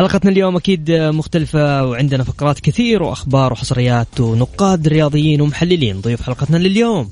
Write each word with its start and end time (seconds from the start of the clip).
حلقتنا 0.00 0.30
اليوم 0.30 0.56
أكيد 0.56 0.90
مختلفة 0.90 1.84
وعندنا 1.84 2.24
فقرات 2.24 2.60
كثير 2.60 3.02
وأخبار 3.02 3.52
وحصريات 3.52 4.20
ونقاد 4.20 4.88
رياضيين 4.88 5.40
ومحللين. 5.40 6.00
ضيوف 6.00 6.22
حلقتنا 6.22 6.56
لليوم. 6.56 7.10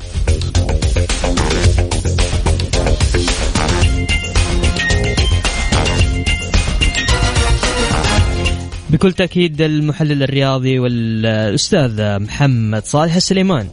بكل 8.90 9.12
تأكيد 9.12 9.60
المحلل 9.60 10.22
الرياضي 10.22 10.78
والأستاذ 10.78 12.18
محمد 12.18 12.84
صالح 12.84 13.14
السليمان. 13.14 13.68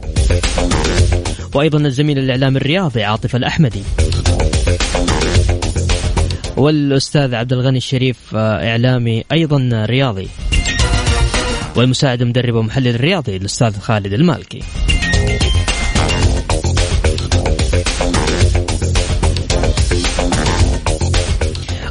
وأيضا 1.54 1.78
الزميل 1.78 2.18
الإعلامي 2.18 2.56
الرياضي 2.56 3.02
عاطف 3.04 3.36
الأحمدي. 3.36 3.82
والأستاذ 6.56 7.34
عبد 7.34 7.52
الغني 7.52 7.78
الشريف 7.78 8.16
آه، 8.34 8.70
إعلامي 8.70 9.24
أيضا 9.32 9.84
رياضي 9.84 10.28
والمساعد 11.76 12.22
مدرب 12.22 12.54
ومحلل 12.54 13.00
رياضي 13.00 13.36
الأستاذ 13.36 13.78
خالد 13.78 14.12
المالكي. 14.12 14.62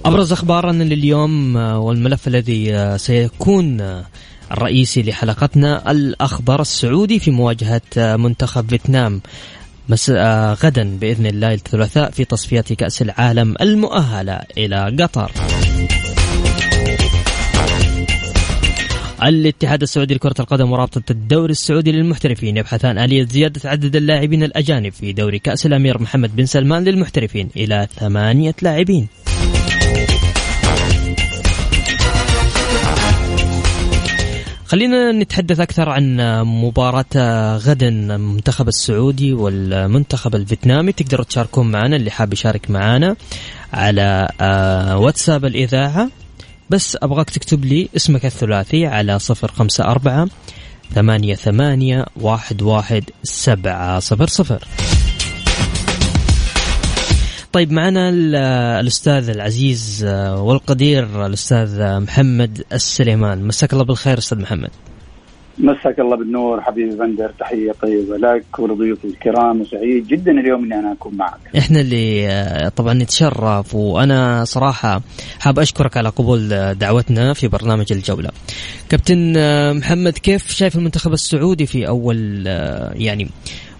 أبرز 0.06 0.32
اخبارنا 0.32 0.84
لليوم 0.84 1.58
آه، 1.58 1.80
والملف 1.80 2.28
الذي 2.28 2.76
آه، 2.76 2.98
سيكون 2.98 4.04
الرئيسي 4.52 5.04
لحلقتنا 5.04 5.92
الاخضر 5.92 6.62
السعودي 6.62 7.20
في 7.20 7.32
مواجهة 7.32 7.82
منتخب 7.98 8.70
فيتنام. 8.70 9.22
مس... 9.89 10.09
آه 10.09 10.53
غدا 10.53 10.97
بإذن 10.97 11.25
الله 11.25 11.53
الثلاثاء 11.53 12.11
في 12.11 12.25
تصفيات 12.25 12.73
كأس 12.73 13.02
العالم 13.02 13.55
المؤهلة 13.61 14.41
إلى 14.58 14.95
قطر. 15.00 15.31
الاتحاد 19.23 19.81
السعودي 19.81 20.13
لكرة 20.13 20.36
القدم 20.39 20.72
ورابطة 20.72 21.11
الدوري 21.11 21.52
السعودي 21.52 21.91
للمحترفين 21.91 22.58
يبحثان 22.58 22.97
آلية 22.97 23.25
زيادة 23.25 23.69
عدد 23.69 23.95
اللاعبين 23.95 24.44
الأجانب 24.44 24.91
في 24.94 25.13
دوري 25.13 25.39
كأس 25.39 25.66
الأمير 25.66 26.02
محمد 26.02 26.36
بن 26.36 26.45
سلمان 26.45 26.83
للمحترفين 26.83 27.50
إلى 27.56 27.88
ثمانية 28.00 28.56
لاعبين. 28.61 29.08
خلينا 34.68 35.12
نتحدث 35.12 35.59
أكثر 35.59 35.90
عن 35.90 36.18
مباراة 36.46 37.58
غدا 37.58 37.88
المنتخب 37.88 38.68
السعودي 38.68 39.34
والمنتخب 39.34 40.36
الفيتنامي. 40.36 40.92
تقدروا 40.92 41.26
تشاركون 41.26 41.72
معنا 41.72 41.96
اللي 41.96 42.12
حاب 42.12 42.34
يشارك 42.34 42.72
معنا 42.72 43.16
على 43.74 44.30
آه، 44.42 44.98
واتساب 44.98 45.46
الإذاعة. 45.46 46.09
بس 46.70 46.98
أبغاك 47.04 47.30
تكتب 47.30 47.66
لي 47.66 47.90
اسمك 47.96 48.25
الثلاثي 48.25 48.88
على 48.88 49.20
صفر 49.20 49.52
خمسة 49.52 49.84
أربعة 49.84 50.28
ثمانية 50.94 51.36
ثمانية 51.36 52.06
واحد 52.16 52.62
واحد 52.62 53.04
سبعة 53.24 54.00
صفر 54.00 54.28
صفر. 54.28 54.64
طيب 57.56 57.72
معنا 57.72 58.10
الأستاذ 58.80 59.30
العزيز 59.30 60.06
آه، 60.08 60.44
والقدير 60.44 61.26
الأستاذ 61.26 62.00
محمد 62.00 62.64
السليمان 62.74 63.48
مساك 63.48 63.74
الله 63.74 63.84
بالخير 63.84 64.18
أستاذ 64.18 64.42
محمد 64.42 64.70
مساك 65.58 66.00
الله 66.00 66.18
بالنور 66.18 66.62
حبيبي 66.62 66.96
بندر 66.96 67.32
تحيه 67.40 67.72
طيبه 67.82 68.18
لك 68.18 68.60
ولضيوف 68.60 69.06
الكرام 69.06 69.62
وسعيد 69.62 70.08
جدا 70.08 70.32
اليوم 70.32 70.64
إني 70.64 70.80
أنا 70.80 70.92
أكون 70.92 71.16
معك. 71.16 71.40
إحنا 71.58 71.82
اللي 71.82 72.28
آه، 72.28 72.70
طبعا 72.70 72.94
نتشرف 72.94 73.76
وأنا 73.76 74.46
صراحة 74.46 75.02
حاب 75.40 75.60
أشكرك 75.60 75.98
على 75.98 76.10
قبول 76.10 76.74
دعوتنا 76.74 77.34
في 77.34 77.48
برنامج 77.48 77.86
الجولة. 77.92 78.30
كابتن 78.90 79.34
آه، 79.38 79.74
محمد 79.74 80.18
كيف 80.18 80.50
شايف 80.50 80.76
المنتخب 80.76 81.14
السعودي 81.14 81.66
في 81.66 81.88
أول 81.88 82.48
يعني 82.96 83.28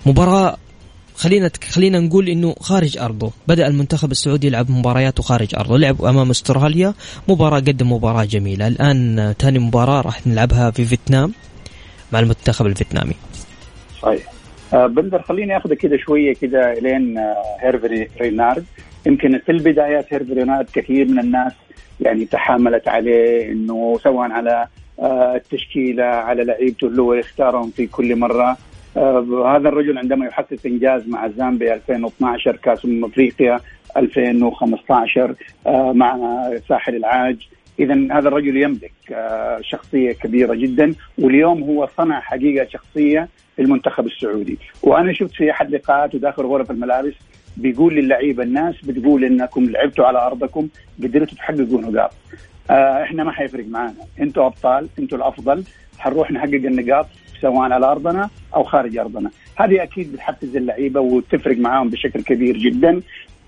مباراة 0.06 0.58
خلينا 1.16 1.50
خلينا 1.72 2.00
نقول 2.00 2.30
إنه 2.30 2.56
خارج 2.60 2.98
أرضه. 2.98 3.32
بدأ 3.48 3.68
المنتخب 3.68 4.12
السعودي 4.12 4.48
يلعب 4.48 4.72
مبارياته 4.72 5.24
خارج 5.24 5.56
أرضه. 5.56 5.78
لعب 5.78 6.06
أمام 6.06 6.30
أستراليا. 6.30 6.94
مباراة 7.28 7.60
قدم 7.60 7.92
مباراة 7.92 8.26
جميلة. 8.26 8.68
الآن 8.68 9.34
ثاني 9.40 9.60
مباراة 9.60 10.02
راح 10.02 10.28
نلعبها 10.28 10.72
في 10.72 10.86
فيتنام 10.86 11.34
مع 12.12 12.20
المنتخب 12.20 12.66
الفيتنامي. 12.66 13.14
صحيح 14.02 14.32
آه 14.74 14.88
بندر 14.88 15.22
خليني 15.22 15.58
اخذك 15.58 15.78
كذا 15.78 15.98
شوية 15.98 16.34
كذا 16.34 16.74
لين 16.74 17.18
آه 17.18 17.36
هيرفي 17.60 18.08
رينارد. 18.22 18.66
يمكن 19.06 19.40
في 19.46 19.52
البدايات 19.52 20.14
هيرفي 20.14 20.34
رينارد 20.34 20.68
كثير 20.74 21.08
من 21.08 21.20
الناس 21.20 21.52
يعني 22.02 22.26
تحاملت 22.26 22.88
عليه 22.88 23.52
إنه 23.52 24.00
سواء 24.04 24.32
على 24.32 24.68
آه 25.00 25.36
التشكيلة 25.36 26.04
على 26.04 26.44
لعيبته 26.44 26.88
اللي 26.88 27.02
هو 27.02 27.14
يختارهم 27.14 27.72
في 27.72 27.88
كل 27.88 28.16
مرة. 28.16 28.58
هذا 28.98 29.70
الرجل 29.70 29.98
عندما 29.98 30.26
يحقق 30.26 30.58
إنجاز 30.66 31.08
مع 31.08 31.28
زامبيا 31.28 31.74
2012 31.74 32.56
كأس 32.56 32.86
أمم 32.86 33.06
أفريقيا 33.06 33.60
2015 33.98 35.36
آه 35.68 35.92
مع 35.94 36.20
ساحل 36.70 36.96
العاج. 36.96 37.48
اذا 37.80 37.94
هذا 38.12 38.28
الرجل 38.28 38.58
يملك 38.58 38.92
آه 39.12 39.60
شخصية 39.62 40.12
كبيرة 40.12 40.54
جدا 40.54 40.94
واليوم 41.18 41.64
هو 41.64 41.88
صنع 41.98 42.20
حقيقة 42.20 42.68
شخصية 42.70 43.28
في 43.56 43.62
المنتخب 43.62 44.06
السعودي. 44.06 44.58
وأنا 44.84 45.14
شفت 45.14 45.34
في 45.34 45.52
أحد 45.52 45.72
لقاءاته 45.76 46.20
داخل 46.20 46.44
غرف 46.44 46.72
الملابس 46.72 47.14
بيقول 47.58 47.96
للعيبة 47.96 48.44
الناس 48.44 48.76
بتقول 48.86 49.24
إنكم 49.26 49.66
لعبتوا 49.66 50.06
على 50.06 50.26
أرضكم 50.26 50.68
قدرتوا 51.04 51.38
تحققوا 51.38 51.82
نقاط. 51.82 52.12
آه 52.70 53.04
إحنا 53.04 53.24
ما 53.24 53.32
حيفرق 53.32 53.66
معنا 53.68 53.94
أنتوا 54.20 54.46
أبطال 54.46 54.88
أنتوا 55.00 55.18
الأفضل. 55.18 55.64
حنروح 56.00 56.32
نحقق 56.32 56.54
النقاط. 56.54 57.08
سواء 57.42 57.72
على 57.72 57.86
أرضنا 57.86 58.30
أو 58.56 58.64
خارج 58.64 58.98
أرضنا. 58.98 59.32
هذه 59.56 59.84
أكيد 59.84 60.14
بتحفز 60.14 60.56
اللعيبة 60.56 61.00
وتفرق 61.00 61.58
معاهم 61.58 61.90
بشكل 61.90 62.22
كبير 62.22 62.58
جدا. 62.58 63.02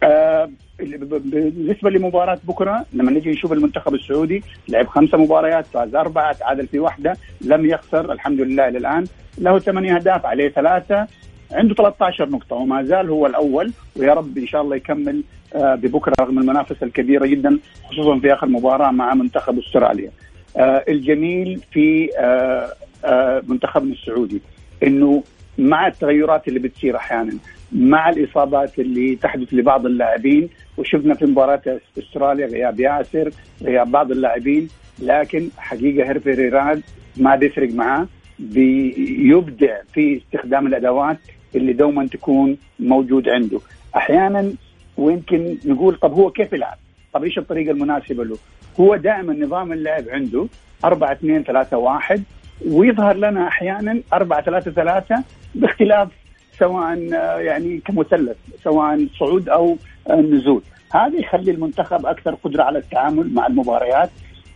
آه 0.04 0.50
بالنسبة 0.80 1.90
لمباراة 1.90 2.40
بكرة 2.44 2.86
لما 2.94 3.12
نجي 3.12 3.32
نشوف 3.32 3.54
المنتخب 3.54 3.94
السعودي 3.94 4.44
لعب 4.70 4.88
خمسة 4.88 5.18
مباريات 5.18 5.66
فاز 5.66 5.96
أربعة 5.96 6.34
تعادل 6.34 6.68
في 6.68 6.80
واحدة 6.80 7.18
لم 7.42 7.66
يخسر 7.66 8.12
الحمد 8.12 8.42
لله 8.42 8.68
إلى 8.68 8.78
الان 8.78 9.06
له 9.38 9.60
ثمانية 9.60 9.96
أهداف 9.96 10.26
عليه 10.26 10.50
ثلاثة. 10.50 11.08
عنده 11.52 11.76
13 11.76 12.30
نقطة 12.30 12.56
وما 12.56 12.84
زال 12.84 13.10
هو 13.10 13.26
الأول. 13.28 13.72
ويا 13.96 14.14
رب 14.14 14.38
إن 14.38 14.48
شاء 14.48 14.62
الله 14.62 14.76
يكمل 14.76 15.24
آه 15.56 15.76
ببكرة 15.76 16.14
رغم 16.22 16.40
المنافسة 16.40 16.84
الكبيرة 16.84 17.26
جدا 17.26 17.60
خصوصا 17.90 18.20
في 18.20 18.34
آخر 18.34 18.48
مباراة 18.48 18.92
مع 18.92 19.14
منتخب 19.14 19.60
أستراليا. 19.60 20.12
الجميل 20.60 21.62
في 21.72 22.10
آه 22.20 22.74
آه، 23.06 23.42
منتخبنا 23.48 23.94
السعودي 23.94 24.42
إنه 24.84 25.24
مع 25.58 25.88
التغيرات 25.88 26.48
اللي 26.48 26.60
بتصير 26.60 26.96
أحيانا 26.96 27.38
مع 27.72 28.10
الإصابات 28.10 28.80
اللي 28.80 29.16
تحدث 29.16 29.54
لبعض 29.54 29.86
اللاعبين 29.86 30.50
وشفنا 30.78 31.14
في 31.14 31.26
مباراة 31.26 31.62
أستراليا 31.98 32.48
غياب 32.48 32.80
ياسر 32.80 33.32
غياب 33.64 33.92
بعض 33.92 34.12
اللاعبين 34.12 34.68
لكن 35.00 35.50
حقيقة 35.58 36.08
هيرفي 36.10 36.32
ريراد 36.32 36.82
ما 37.18 37.36
بيفرق 37.36 37.72
معاه 37.74 38.08
بيبدع 38.40 39.78
في 39.94 40.18
استخدام 40.18 40.68
الأدوات 40.68 41.18
اللي 41.56 41.74
دوما 41.74 42.08
تكون 42.08 42.58
موجود 42.80 43.30
عنده. 43.30 43.60
أحيانا 43.96 44.54
ويمكن 44.98 45.58
نقول 45.66 45.96
طب 45.96 46.14
هو 46.14 46.32
كيف 46.32 46.54
يلعب؟ 46.54 46.78
طب 47.14 47.24
إيش 47.24 47.38
الطريقة 47.38 47.72
المناسبة 47.72 48.24
له؟ 48.24 48.38
هو 48.80 48.96
دائما 48.96 49.34
نظام 49.34 49.74
اللعب 49.74 50.04
عنده 50.10 50.48
4 50.86 51.12
2 51.12 51.44
3 51.44 51.78
1 51.78 52.24
ويظهر 52.68 53.16
لنا 53.16 53.48
أحيانا 53.48 54.02
4 54.14 54.42
3 54.42 54.72
3 54.72 55.24
باختلاف 55.56 56.10
سواء 56.60 56.98
يعني 57.40 57.78
كمثلث 57.86 58.38
سواء 58.64 59.08
صعود 59.20 59.50
أو 59.50 59.78
نزول. 60.10 60.62
هذا 60.92 61.20
يخلي 61.20 61.52
المنتخب 61.52 62.06
أكثر 62.06 62.36
قدرة 62.36 62.64
على 62.64 62.80
التعامل 62.80 63.34
مع 63.34 63.48
المباريات. 63.48 64.10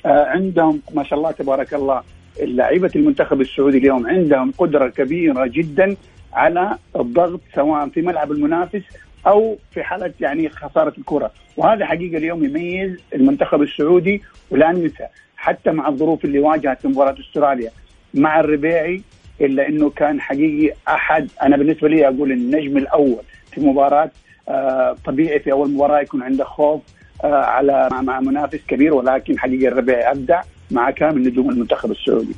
عندهم 0.05 0.81
ما 0.93 1.03
شاء 1.03 1.19
الله 1.19 1.31
تبارك 1.31 1.73
الله 1.73 2.01
لعيبة 2.41 2.91
المنتخب 2.95 3.41
السعودي 3.41 3.77
اليوم 3.77 4.07
عندهم 4.07 4.51
قدرة 4.57 4.87
كبيرة 4.87 5.45
جدا 5.47 5.95
على 6.33 6.77
الضغط 6.95 7.41
سواء 7.55 7.89
في 7.89 8.01
ملعب 8.01 8.31
المنافس 8.31 8.81
أو 9.27 9.57
في 9.71 9.83
حالة 9.83 10.13
يعني 10.19 10.49
خسارة 10.49 10.93
الكرة 10.97 11.31
وهذا 11.57 11.85
حقيقة 11.85 12.17
اليوم 12.17 12.43
يميز 12.43 12.97
المنتخب 13.15 13.61
السعودي 13.61 14.21
ولا 14.51 14.71
ننسى 14.71 15.07
حتى 15.37 15.71
مع 15.71 15.87
الظروف 15.87 16.25
اللي 16.25 16.39
واجهت 16.39 16.85
مباراة 16.85 17.15
أستراليا 17.19 17.71
مع 18.13 18.39
الربيعي 18.39 19.01
إلا 19.41 19.67
إنه 19.67 19.89
كان 19.89 20.21
حقيقي 20.21 20.75
أحد 20.87 21.29
أنا 21.43 21.57
بالنسبة 21.57 21.89
لي 21.89 22.07
أقول 22.07 22.31
النجم 22.31 22.77
الأول 22.77 23.21
في 23.51 23.61
مباراة 23.61 24.11
آه 24.49 24.95
طبيعي 25.05 25.39
في 25.39 25.51
أول 25.51 25.69
مباراة 25.71 25.99
يكون 26.01 26.23
عندك 26.23 26.45
خوف 26.45 26.81
آه 27.23 27.43
على 27.43 27.89
مع 27.91 28.19
منافس 28.19 28.59
كبير 28.67 28.93
ولكن 28.93 29.39
حقيقة 29.39 29.67
الربيعي 29.67 30.11
أبدع 30.11 30.41
مع 30.71 30.91
كامل 30.91 31.23
نجوم 31.23 31.49
المنتخب 31.49 31.91
السعودي. 31.91 32.35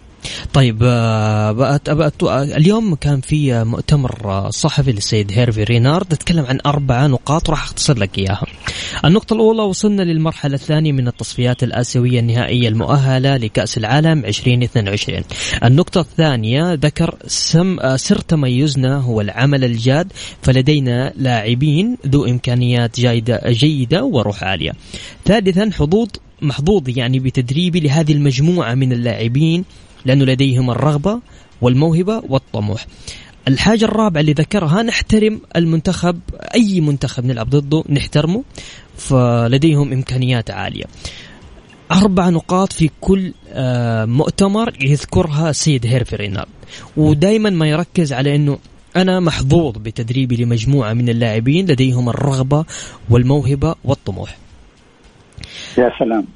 طيب 0.53 0.79
آه، 0.83 1.51
بأت 1.51 1.89
بأت 1.89 2.23
اليوم 2.23 2.95
كان 2.95 3.21
في 3.21 3.63
مؤتمر 3.63 4.19
آه، 4.25 4.49
صحفي 4.49 4.91
للسيد 4.91 5.31
هيرفي 5.31 5.63
رينارد 5.63 6.05
تكلم 6.05 6.45
عن 6.45 6.59
أربع 6.65 7.07
نقاط 7.07 7.49
راح 7.49 7.63
أختصر 7.63 7.97
لك 7.97 8.17
إياها. 8.17 8.45
النقطة 9.05 9.33
الأولى 9.33 9.61
وصلنا 9.61 10.01
للمرحلة 10.01 10.53
الثانية 10.53 10.91
من 10.91 11.07
التصفيات 11.07 11.63
الآسيوية 11.63 12.19
النهائية 12.19 12.67
المؤهلة 12.67 13.37
لكأس 13.37 13.77
العالم 13.77 14.25
2022 14.25 15.23
النقطة 15.63 16.01
الثانية 16.01 16.73
ذكر 16.73 17.15
سم 17.27 17.79
آه، 17.79 17.95
سر 17.95 18.19
تميزنا 18.19 18.97
هو 18.97 19.21
العمل 19.21 19.63
الجاد 19.63 20.11
فلدينا 20.41 21.13
لاعبين 21.15 21.97
ذو 22.07 22.25
إمكانيات 22.25 22.99
جيدة, 22.99 23.41
جيدة 23.47 24.03
وروح 24.03 24.43
عالية. 24.43 24.71
ثالثا 25.25 25.69
حظوظ 25.73 26.09
محظوظ 26.41 26.97
يعني 26.97 27.19
بتدريبي 27.19 27.79
لهذه 27.79 28.11
المجموعة 28.11 28.73
من 28.73 28.93
اللاعبين 28.93 29.65
لأنه 30.05 30.25
لديهم 30.25 30.71
الرغبة 30.71 31.19
والموهبة 31.61 32.23
والطموح. 32.29 32.85
الحاجة 33.47 33.85
الرابعة 33.85 34.21
اللي 34.21 34.33
ذكرها 34.33 34.83
نحترم 34.83 35.41
المنتخب 35.55 36.19
أي 36.55 36.81
منتخب 36.81 37.25
نلعب 37.25 37.49
ضده 37.49 37.83
نحترمه 37.89 38.43
فلديهم 38.97 39.93
إمكانيات 39.93 40.51
عالية. 40.51 40.85
أربع 41.91 42.29
نقاط 42.29 42.73
في 42.73 42.89
كل 43.01 43.33
آه، 43.49 44.05
مؤتمر 44.05 44.73
يذكرها 44.81 45.51
سيد 45.51 45.85
هيرفي 45.85 46.15
رينارد. 46.15 46.47
ودائما 46.97 47.49
ما 47.49 47.69
يركز 47.69 48.13
على 48.13 48.35
أنه 48.35 48.57
أنا 48.95 49.19
محظوظ 49.19 49.77
بتدريبي 49.77 50.35
لمجموعة 50.35 50.93
من 50.93 51.09
اللاعبين 51.09 51.65
لديهم 51.65 52.09
الرغبة 52.09 52.65
والموهبة 53.09 53.75
والطموح. 53.83 54.37
يا 55.77 55.91
سلام. 55.99 56.27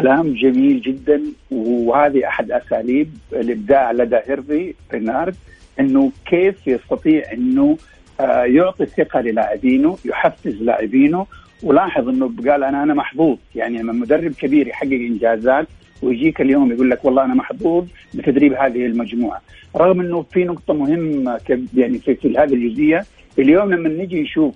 كلام 0.00 0.34
جميل 0.34 0.80
جدا 0.80 1.22
وهذه 1.50 2.28
أحد 2.28 2.50
أساليب 2.50 3.10
الإبداع 3.32 3.92
لدى 3.92 4.16
هيرفي 4.26 4.74
رينارد 4.92 5.34
إنه 5.80 6.12
كيف 6.26 6.66
يستطيع 6.66 7.32
إنه 7.32 7.78
آه، 8.20 8.44
يعطي 8.44 8.82
الثقه 8.82 9.20
للاعبينه 9.20 9.96
يحفز 10.04 10.62
لاعبينه. 10.62 11.26
ولاحظ 11.62 12.08
إنه 12.08 12.32
قال 12.46 12.64
أنا 12.64 12.82
أنا 12.82 12.94
محظوظ. 12.94 13.38
يعني 13.54 13.78
لما 13.78 13.92
مدرب 13.92 14.32
كبير 14.32 14.66
يحقق 14.68 14.92
إنجازات 14.92 15.66
ويجيك 16.02 16.40
اليوم 16.40 16.72
يقول 16.72 16.90
لك 16.90 17.04
والله 17.04 17.24
أنا 17.24 17.34
محظوظ 17.34 17.86
بتدريب 18.14 18.52
هذه 18.52 18.86
المجموعة. 18.86 19.40
رغم 19.76 20.00
إنه 20.00 20.22
في 20.22 20.44
نقطة 20.44 20.74
مهمة 20.74 21.40
يعني 21.76 21.98
في, 21.98 22.14
في 22.14 22.38
هذه 22.38 22.54
الجزئية 22.54 23.04
اليوم 23.38 23.72
لما 23.74 23.88
نجي 23.88 24.22
نشوف 24.22 24.54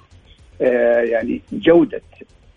آه 0.63 1.01
يعني 1.01 1.41
جودة 1.53 2.01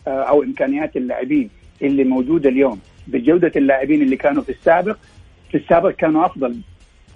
آه 0.07 0.09
أو 0.09 0.43
إمكانيات 0.43 0.97
اللاعبين 0.97 1.49
اللي 1.83 2.03
موجودة 2.03 2.49
اليوم 2.49 2.79
بجودة 3.07 3.51
اللاعبين 3.55 4.01
اللي 4.01 4.15
كانوا 4.15 4.43
في 4.43 4.49
السابق 4.49 4.97
في 5.51 5.57
السابق 5.57 5.89
كانوا 5.89 6.25
أفضل 6.25 6.55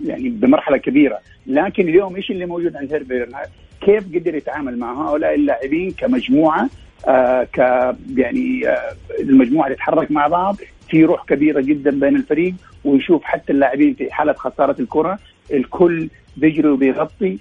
يعني 0.05 0.29
بمرحلة 0.29 0.77
كبيرة. 0.77 1.19
لكن 1.47 1.89
اليوم 1.89 2.15
إيش 2.15 2.31
اللي 2.31 2.45
موجود 2.45 2.75
عند 2.75 2.93
هيرفي 2.93 3.27
كيف 3.81 4.15
قدر 4.15 4.35
يتعامل 4.35 4.79
مع 4.79 5.09
هؤلاء 5.09 5.35
اللاعبين 5.35 5.91
كمجموعة 5.91 6.69
آه 7.07 7.43
ك 7.43 7.57
يعني 8.15 8.67
آه 8.69 8.95
المجموعة 9.19 9.73
تتحرك 9.73 10.11
مع 10.11 10.27
بعض 10.27 10.55
في 10.89 11.03
روح 11.05 11.25
كبيرة 11.25 11.61
جدا 11.61 11.91
بين 11.99 12.15
الفريق 12.15 12.53
ويشوف 12.85 13.23
حتى 13.23 13.53
اللاعبين 13.53 13.93
في 13.93 14.11
حالة 14.13 14.33
خسارة 14.33 14.75
الكرة 14.81 15.19
الكل 15.53 16.09
بيجري 16.37 16.67
وبيغطي. 16.67 17.37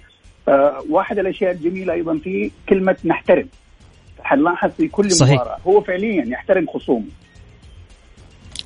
آه 0.47 0.83
واحد 0.89 1.19
الأشياء 1.19 1.51
الجميلة 1.51 1.93
أيضا 1.93 2.17
في 2.17 2.51
كلمة 2.69 2.95
نحترم. 3.05 3.47
حنلاحظ 4.23 4.69
في 4.71 4.87
كل 4.87 5.11
صحيح. 5.11 5.33
مباراة 5.33 5.57
هو 5.67 5.81
فعليا 5.81 6.25
يحترم 6.27 6.65
خصومه. 6.67 7.05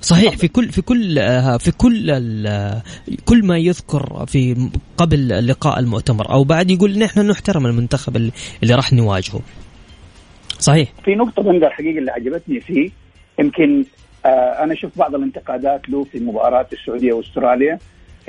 صحيح 0.01 0.37
في 0.37 0.47
كل 0.47 0.69
في 0.69 0.81
كل 0.81 1.19
آه، 1.19 1.57
في 1.57 1.71
كل 1.71 2.11
كل 3.25 3.45
ما 3.45 3.57
يذكر 3.57 4.25
في 4.25 4.69
قبل 4.97 5.47
لقاء 5.47 5.79
المؤتمر 5.79 6.31
أو 6.31 6.43
بعد 6.43 6.71
يقول 6.71 6.99
نحن 6.99 7.27
نحترم 7.27 7.65
المنتخب 7.65 8.15
اللي, 8.15 8.31
اللي 8.63 8.75
راح 8.75 8.93
نواجهه. 8.93 9.41
صحيح. 10.59 10.89
في 11.05 11.15
نقطة 11.15 11.43
بندر 11.43 11.69
حقيقة 11.69 11.97
اللي 11.97 12.11
عجبتني 12.11 12.59
فيه 12.59 12.89
يمكن 13.39 13.85
آه 14.25 14.63
أنا 14.63 14.75
شفت 14.75 14.97
بعض 14.97 15.15
الانتقادات 15.15 15.89
له 15.89 16.03
في 16.03 16.19
مباراة 16.19 16.67
السعودية 16.73 17.13
وأستراليا. 17.13 17.79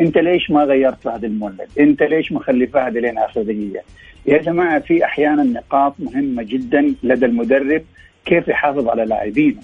انت 0.00 0.18
ليش 0.18 0.50
ما 0.50 0.64
غيرت 0.64 1.02
فهد 1.02 1.24
المولد؟ 1.24 1.68
انت 1.80 2.02
ليش 2.02 2.32
مخلي 2.32 2.66
فهد 2.66 2.96
لين 2.96 3.18
آخر 3.18 3.42
دقيقة؟ 3.42 3.82
يا 4.26 4.38
جماعة 4.38 4.78
في 4.78 5.04
أحيانا 5.04 5.42
نقاط 5.42 5.94
مهمة 5.98 6.42
جدا 6.42 6.94
لدى 7.02 7.26
المدرب 7.26 7.82
كيف 8.24 8.48
يحافظ 8.48 8.88
على 8.88 9.04
لاعبينه. 9.04 9.60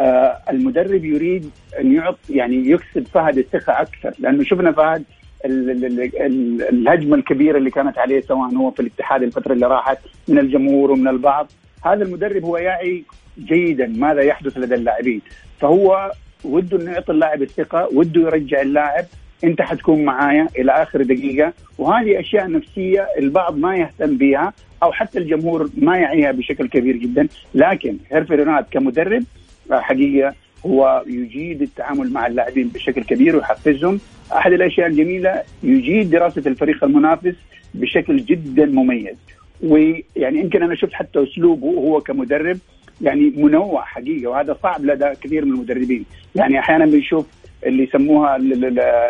آه 0.00 0.38
المدرب 0.50 1.04
يريد 1.04 1.50
أن 1.80 1.92
يعط 1.92 2.18
يعني 2.30 2.70
يكسب 2.70 3.06
فهد 3.06 3.38
الثقة 3.38 3.80
أكثر 3.80 4.12
لأنه 4.18 4.44
شفنا 4.44 4.72
فهد 4.72 5.04
الهجمة 5.44 7.16
الكبيرة 7.16 7.58
اللي 7.58 7.70
كانت 7.70 7.98
عليه 7.98 8.20
سواء 8.20 8.54
هو 8.54 8.70
في 8.70 8.80
الاتحاد 8.80 9.22
الفترة 9.22 9.52
اللي 9.52 9.66
راحت 9.66 9.98
من 10.28 10.38
الجمهور 10.38 10.90
ومن 10.90 11.08
البعض 11.08 11.50
هذا 11.84 12.02
المدرب 12.04 12.44
هو 12.44 12.56
يعي 12.56 13.04
جيدا 13.38 13.86
ماذا 13.86 14.20
يحدث 14.22 14.58
لدى 14.58 14.74
اللاعبين 14.74 15.20
فهو 15.60 16.12
وده 16.44 16.76
إنه 16.76 16.92
يعطي 16.92 17.12
اللاعب 17.12 17.42
الثقة 17.42 17.88
وده 17.94 18.20
يرجع 18.20 18.60
اللاعب 18.60 19.04
انت 19.44 19.62
حتكون 19.62 20.04
معايا 20.04 20.48
إلى 20.58 20.72
آخر 20.72 21.02
دقيقة. 21.02 21.52
وهذه 21.78 22.20
أشياء 22.20 22.50
نفسية 22.50 23.08
البعض 23.18 23.58
ما 23.58 23.76
يهتم 23.76 24.16
بها 24.16 24.52
أو 24.82 24.92
حتى 24.92 25.18
الجمهور 25.18 25.70
ما 25.76 25.98
يعيها 25.98 26.32
بشكل 26.32 26.68
كبير 26.68 26.96
جدا. 26.96 27.28
لكن 27.54 27.96
هيرفي 28.12 28.34
رونالد 28.34 28.66
كمدرب 28.70 29.24
حقيقة 29.70 30.34
هو 30.66 31.04
يجيد 31.06 31.62
التعامل 31.62 32.12
مع 32.12 32.26
اللاعبين 32.26 32.68
بشكل 32.68 33.04
كبير 33.04 33.36
ويحفزهم. 33.36 34.00
أحد 34.32 34.52
الأشياء 34.52 34.86
الجميلة 34.86 35.42
يجيد 35.62 36.10
دراسة 36.10 36.42
الفريق 36.46 36.84
المنافس 36.84 37.34
بشكل 37.74 38.16
جدا 38.16 38.66
مميز. 38.66 39.16
ويعني 39.62 40.40
يمكن 40.40 40.62
أنا 40.62 40.74
شفت 40.74 40.92
حتى 40.92 41.22
أسلوبه 41.22 41.66
هو 41.66 42.00
كمدرب 42.00 42.58
يعني 43.00 43.32
منوع 43.36 43.84
حقيقة 43.84 44.30
وهذا 44.30 44.56
صعب 44.62 44.84
لدى 44.84 45.10
كثير 45.22 45.44
من 45.44 45.52
المدربين. 45.52 46.04
يعني 46.34 46.58
أحيانا 46.58 46.86
بنشوف 46.86 47.26
اللي 47.66 47.82
يسموها 47.84 48.36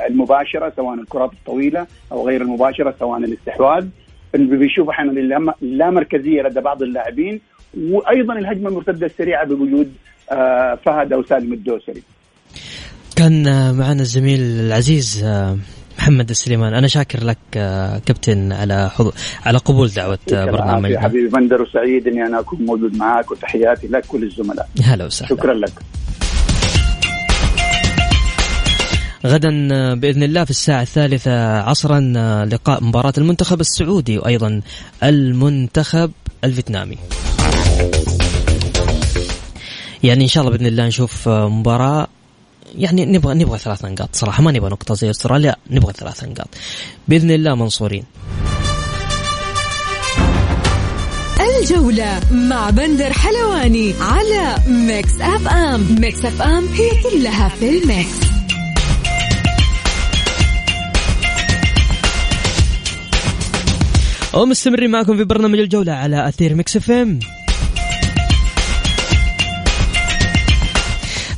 المباشرة 0.07 0.73
سواء 0.77 0.95
الكرات 0.95 1.31
الطويلة 1.33 1.87
أو 2.13 2.27
غير 2.27 2.43
المباشرة 2.43 2.95
سواء 3.01 3.19
الاستحواذ. 3.19 3.87
بيشوف 4.35 4.89
أحيانا 4.89 5.11
لا 5.63 5.91
مركزية 5.91 6.43
لدى 6.43 6.61
بعض 6.61 6.83
اللاعبين 6.83 7.41
وأيضا 7.79 8.39
الهجمة 8.39 8.69
المرتدة 8.69 9.07
السريعة 9.07 9.47
بوجود 9.47 9.93
آه، 10.31 10.79
فهد 10.85 11.13
أو 11.13 11.23
سالم 11.23 11.53
الدوسري. 11.53 12.03
كان 13.17 13.43
معنا 13.75 14.03
الزميل 14.03 14.41
العزيز 14.41 15.25
آه، 15.25 15.57
محمد 15.99 16.31
السليمان 16.31 16.75
أنا 16.75 16.87
شاكر 16.87 17.25
لك 17.25 17.39
آه، 17.57 17.99
كابتن 17.99 18.53
على 18.53 18.91
حضور 18.91 19.13
على 19.47 19.59
قبول 19.59 19.89
دعوة 19.89 20.19
برنامجنا 20.31 21.01
حبيبي 21.01 21.29
بندر 21.29 21.63
وسعيد 21.63 22.09
إني 22.09 22.27
أنا 22.27 22.41
أكون 22.41 22.63
موجود 22.63 22.97
معك 22.97 23.31
وتحياتي 23.31 23.87
لك 23.87 24.15
وللزملاء 24.15 24.69
هلا 24.83 25.05
وسهلا. 25.05 25.29
شكرا 25.29 25.55
لك. 25.55 25.73
غدا 29.26 29.50
بإذن 29.95 30.23
الله 30.23 30.45
في 30.45 30.50
الساعة 30.50 30.83
الثالثة 30.83 31.59
عصرا 31.61 32.00
لقاء 32.45 32.85
مباراة 32.85 33.12
المنتخب 33.19 33.61
السعودي 33.61 34.19
وأيضا 34.19 34.61
المنتخب 35.02 36.11
الفيتنامي. 36.45 36.99
يعني 40.02 40.25
إن 40.25 40.28
شاء 40.28 40.45
الله 40.45 40.57
بإذن 40.57 40.66
الله 40.66 40.87
نشوف 40.87 41.28
مباراة. 41.28 42.07
يعني 42.78 43.04
نبغى 43.07 43.35
نبغى 43.35 43.59
ثلاث 43.59 43.85
نقاط 43.85 44.09
صراحة 44.12 44.43
ما 44.43 44.52
نبغى 44.52 44.71
نقطة 44.71 44.95
زي 44.95 45.11
أستراليا 45.11 45.57
نبغى 45.71 45.93
ثلاث 45.93 46.25
نقاط. 46.25 46.49
بإذن 47.09 47.31
الله 47.31 47.54
منصورين. 47.54 48.04
الجولة 51.40 52.21
مع 52.31 52.71
بندر 52.71 53.12
حلواني 53.12 53.95
على 54.00 54.57
Mix 54.67 55.21
FM. 55.21 56.00
Mix 56.00 56.25
FM 56.25 56.69
هي 56.69 56.90
كلها 57.02 57.49
في 57.49 57.78
ال 57.79 57.89
mix. 57.89 58.34
ومستمرين 64.37 64.91
معكم 64.91 65.17
في 65.17 65.25
برنامج 65.25 65.59
الجولة 65.59 65.93
على 65.93 66.29
أثير 66.29 66.55
Mix 66.55 66.76
FM. 66.76 67.19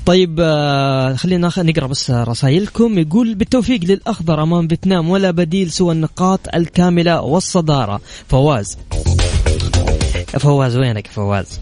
طيب 0.06 0.36
آه، 0.40 1.14
خلينا 1.14 1.50
نقرأ 1.58 1.86
بس 1.86 2.10
رسائلكم. 2.10 2.98
يقول 2.98 3.34
بالتوفيق 3.34 3.80
للأخضر 3.84 4.42
أمام 4.42 4.68
فيتنام 4.68 5.10
ولا 5.10 5.30
بديل 5.30 5.70
سوى 5.70 5.92
النقاط 5.92 6.40
الكاملة 6.54 7.20
والصدارة. 7.20 8.00
فواز. 8.28 8.78
فواز 10.26 10.76
وينك 10.76 11.06
فواز؟ 11.06 11.60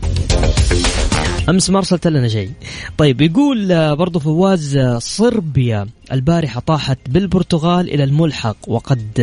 أمس 1.48 1.70
ما 1.70 1.78
أرسلت 1.78 2.06
لنا 2.06 2.28
شيء. 2.28 2.50
طيب 2.98 3.20
يقول 3.20 3.72
آه، 3.72 3.94
برضو 3.94 4.18
فواز 4.18 4.76
آه، 4.76 4.98
صربيا 4.98 5.86
البارحة 6.12 6.60
طاحت 6.60 6.98
بالبرتغال 7.08 7.94
إلى 7.94 8.04
الملحق 8.04 8.56
وقد 8.66 9.20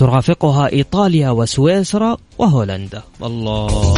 ترافقها 0.00 0.72
إيطاليا 0.72 1.30
وسويسرا 1.30 2.16
وهولندا. 2.38 3.02
الله 3.22 3.94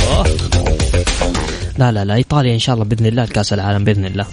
لا 1.79 1.93
لا 1.93 2.05
لا 2.05 2.15
إيطاليا 2.15 2.55
إن 2.55 2.59
شاء 2.59 2.75
الله 2.75 2.85
بإذن 2.85 3.07
الله 3.07 3.23
الكاس 3.23 3.53
العالم 3.53 3.85
بإذن 3.85 4.05
الله. 4.05 4.27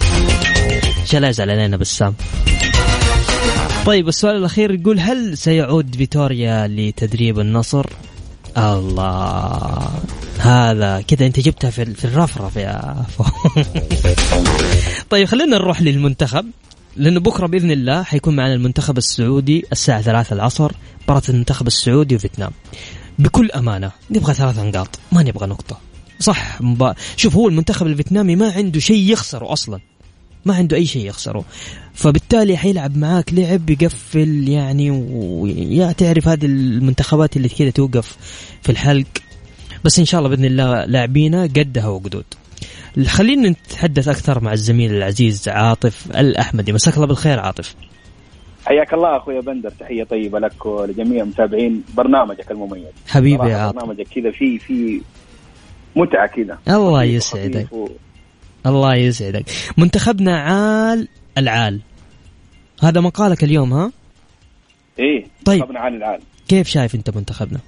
الله 1.14 1.28
يزعل 1.28 1.50
علينا 1.50 1.76
بسام 1.76 2.14
طيب 3.86 4.08
السؤال 4.08 4.36
الأخير 4.36 4.74
يقول 4.74 5.00
هل 5.00 5.38
سيعود 5.38 5.96
فيتوريا 5.96 6.66
لتدريب 6.66 7.40
النصر؟ 7.40 7.86
الله. 8.58 9.88
هذا 10.38 11.00
كذا 11.08 11.26
أنت 11.26 11.40
جبتها 11.40 11.70
في 11.70 12.04
الرفرف 12.04 12.56
يا. 12.56 13.04
طيب 15.10 15.26
خلينا 15.26 15.56
نروح 15.56 15.82
للمنتخب. 15.82 16.46
لأنه 16.96 17.20
بكرة 17.20 17.46
بإذن 17.46 17.70
الله 17.70 18.02
حيكون 18.02 18.36
معنا 18.36 18.54
المنتخب 18.54 18.98
السعودي 18.98 19.64
الساعة 19.72 20.02
3 20.02 20.34
العصر 20.34 20.72
مباراة 21.04 21.22
المنتخب 21.28 21.66
السعودي 21.66 22.14
وفيتنام. 22.14 22.50
بكل 23.18 23.50
أمانة 23.50 23.90
نبغى 24.10 24.34
ثلاث 24.34 24.58
نقاط 24.58 24.98
ما 25.12 25.22
نبغى 25.22 25.46
نقطة. 25.46 25.78
صح 26.20 26.62
مبا... 26.62 26.94
شوف 27.16 27.36
هو 27.36 27.48
المنتخب 27.48 27.86
الفيتنامي 27.86 28.36
ما 28.36 28.52
عنده 28.52 28.80
شيء 28.80 29.12
يخسره 29.12 29.52
أصلا. 29.52 29.80
ما 30.44 30.54
عنده 30.54 30.76
أي 30.76 30.86
شيء 30.86 31.06
يخسره. 31.06 31.44
فبالتالي 31.94 32.56
حيلعب 32.56 32.96
معاك 32.96 33.34
لعب 33.34 33.70
يقفل 33.70 34.48
يعني 34.48 34.90
ويا 34.90 35.92
تعرف 35.92 36.28
هذه 36.28 36.46
المنتخبات 36.46 37.36
اللي 37.36 37.48
كذا 37.48 37.70
توقف 37.70 38.16
في 38.62 38.72
الحلق. 38.72 39.06
بس 39.84 39.98
إن 39.98 40.04
شاء 40.04 40.18
الله 40.18 40.30
بإذن 40.30 40.44
الله 40.44 40.84
لاعبينا 40.84 41.42
قدها 41.42 41.88
وقدود. 41.88 42.24
خلينا 43.06 43.48
نتحدث 43.48 44.08
أكثر 44.08 44.44
مع 44.44 44.52
الزميل 44.52 44.94
العزيز 44.94 45.48
عاطف 45.48 46.06
الأحمدي. 46.16 46.72
مساك 46.72 46.94
الله 46.94 47.06
بالخير 47.06 47.40
عاطف. 47.40 47.74
حياك 48.66 48.94
الله 48.94 49.16
أخوي 49.16 49.40
بندر. 49.40 49.70
تحية 49.70 50.04
طيبة 50.04 50.38
لك 50.38 50.66
ولجميع 50.66 51.24
متابعين 51.24 51.84
برنامجك 51.94 52.50
المميز. 52.50 52.84
حبيبي 53.08 53.48
يا 53.48 53.56
عاطف. 53.56 53.76
برنامجك 53.76 54.06
كذا 54.08 54.30
في 54.30 54.58
في 54.58 55.00
متعة 55.96 56.26
كذا. 56.26 56.58
الله 56.68 57.04
يسعدك. 57.04 57.72
و... 57.72 57.88
الله 58.66 58.94
يسعدك. 58.94 59.44
منتخبنا 59.76 60.40
عال 60.40 61.08
العال. 61.38 61.80
هذا 62.82 63.00
مقالك 63.00 63.44
اليوم 63.44 63.72
ها؟ 63.72 63.92
إيه 64.98 65.26
طيب. 65.44 65.60
منتخبنا 65.60 65.80
عال 65.80 65.94
العال. 65.94 66.20
كيف 66.48 66.68
شايف 66.68 66.94
أنت 66.94 67.16
منتخبنا؟ 67.16 67.58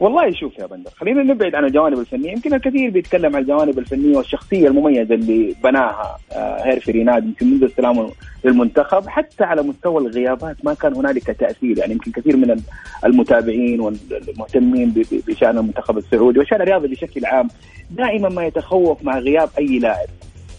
والله 0.00 0.32
شوف 0.32 0.58
يا 0.58 0.66
بندر 0.66 0.90
خلينا 0.90 1.22
نبعد 1.22 1.54
عن 1.54 1.64
الجوانب 1.64 1.98
الفنية. 1.98 2.32
يمكن 2.32 2.54
الكثير 2.54 2.90
بيتكلم 2.90 3.36
عن 3.36 3.42
الجوانب 3.42 3.78
الفنية 3.78 4.16
والشخصية 4.16 4.68
المميزة 4.68 5.14
اللي 5.14 5.54
بناها 5.64 6.18
آه، 6.32 6.62
هيرفي 6.64 6.90
ريناد 6.90 7.24
يمكن 7.24 7.46
منذ 7.46 7.64
استلامه 7.64 8.10
للمنتخب 8.44 9.08
حتى 9.08 9.44
على 9.44 9.62
مستوى 9.62 9.98
الغيابات 9.98 10.56
ما 10.64 10.74
كان 10.74 10.94
هنالك 10.94 11.30
تأثير. 11.30 11.78
يعني 11.78 11.92
يمكن 11.92 12.12
كثير 12.12 12.36
من 12.36 12.60
المتابعين 13.04 13.80
والمهتمين 13.80 14.94
بشأن 15.28 15.58
المنتخب 15.58 15.98
السعودي 15.98 16.38
وشأن 16.38 16.62
الرياضه 16.62 16.88
بشكل 16.88 17.26
عام 17.26 17.48
دائما 17.90 18.28
ما 18.28 18.46
يتخوف 18.46 19.04
مع 19.04 19.18
غياب 19.18 19.48
أي 19.58 19.78
لاعب. 19.78 20.08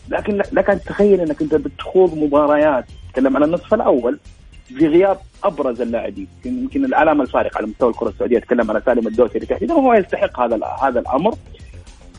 لكن 0.09 0.41
لك 0.51 0.69
أن 0.69 0.79
تتخيل 0.79 1.21
إنك 1.21 1.41
أنت 1.41 1.55
بتخوض 1.55 2.17
مباريات 2.17 2.85
تكلم 3.13 3.35
عن 3.37 3.43
النصف 3.43 3.73
الأول 3.73 4.19
في 4.65 4.87
غياب 4.87 5.17
أبرز 5.43 5.81
اللاعبين. 5.81 6.27
يمكن 6.45 6.85
العلامة 6.85 7.23
الفارقة 7.23 7.57
على 7.57 7.67
مستوى 7.67 7.89
الكرة 7.89 8.09
السعودية 8.09 8.37
اتكلم 8.37 8.71
على 8.71 8.81
سالم 8.85 9.07
الدوسري 9.07 9.45
تحديدا 9.45 9.73
وهو 9.73 9.93
يستحق 9.93 10.39
هذا 10.39 10.59
هذا 10.81 10.99
الأمر. 10.99 11.35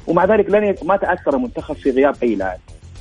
ومع 0.06 0.24
ذلك 0.24 0.50
لن 0.50 0.74
ما 0.82 0.96
تأثر 0.96 1.36
المنتخب 1.36 1.74
في 1.74 1.90
غياب 1.90 2.16
أي 2.22 2.34
لاعب. 2.34 2.58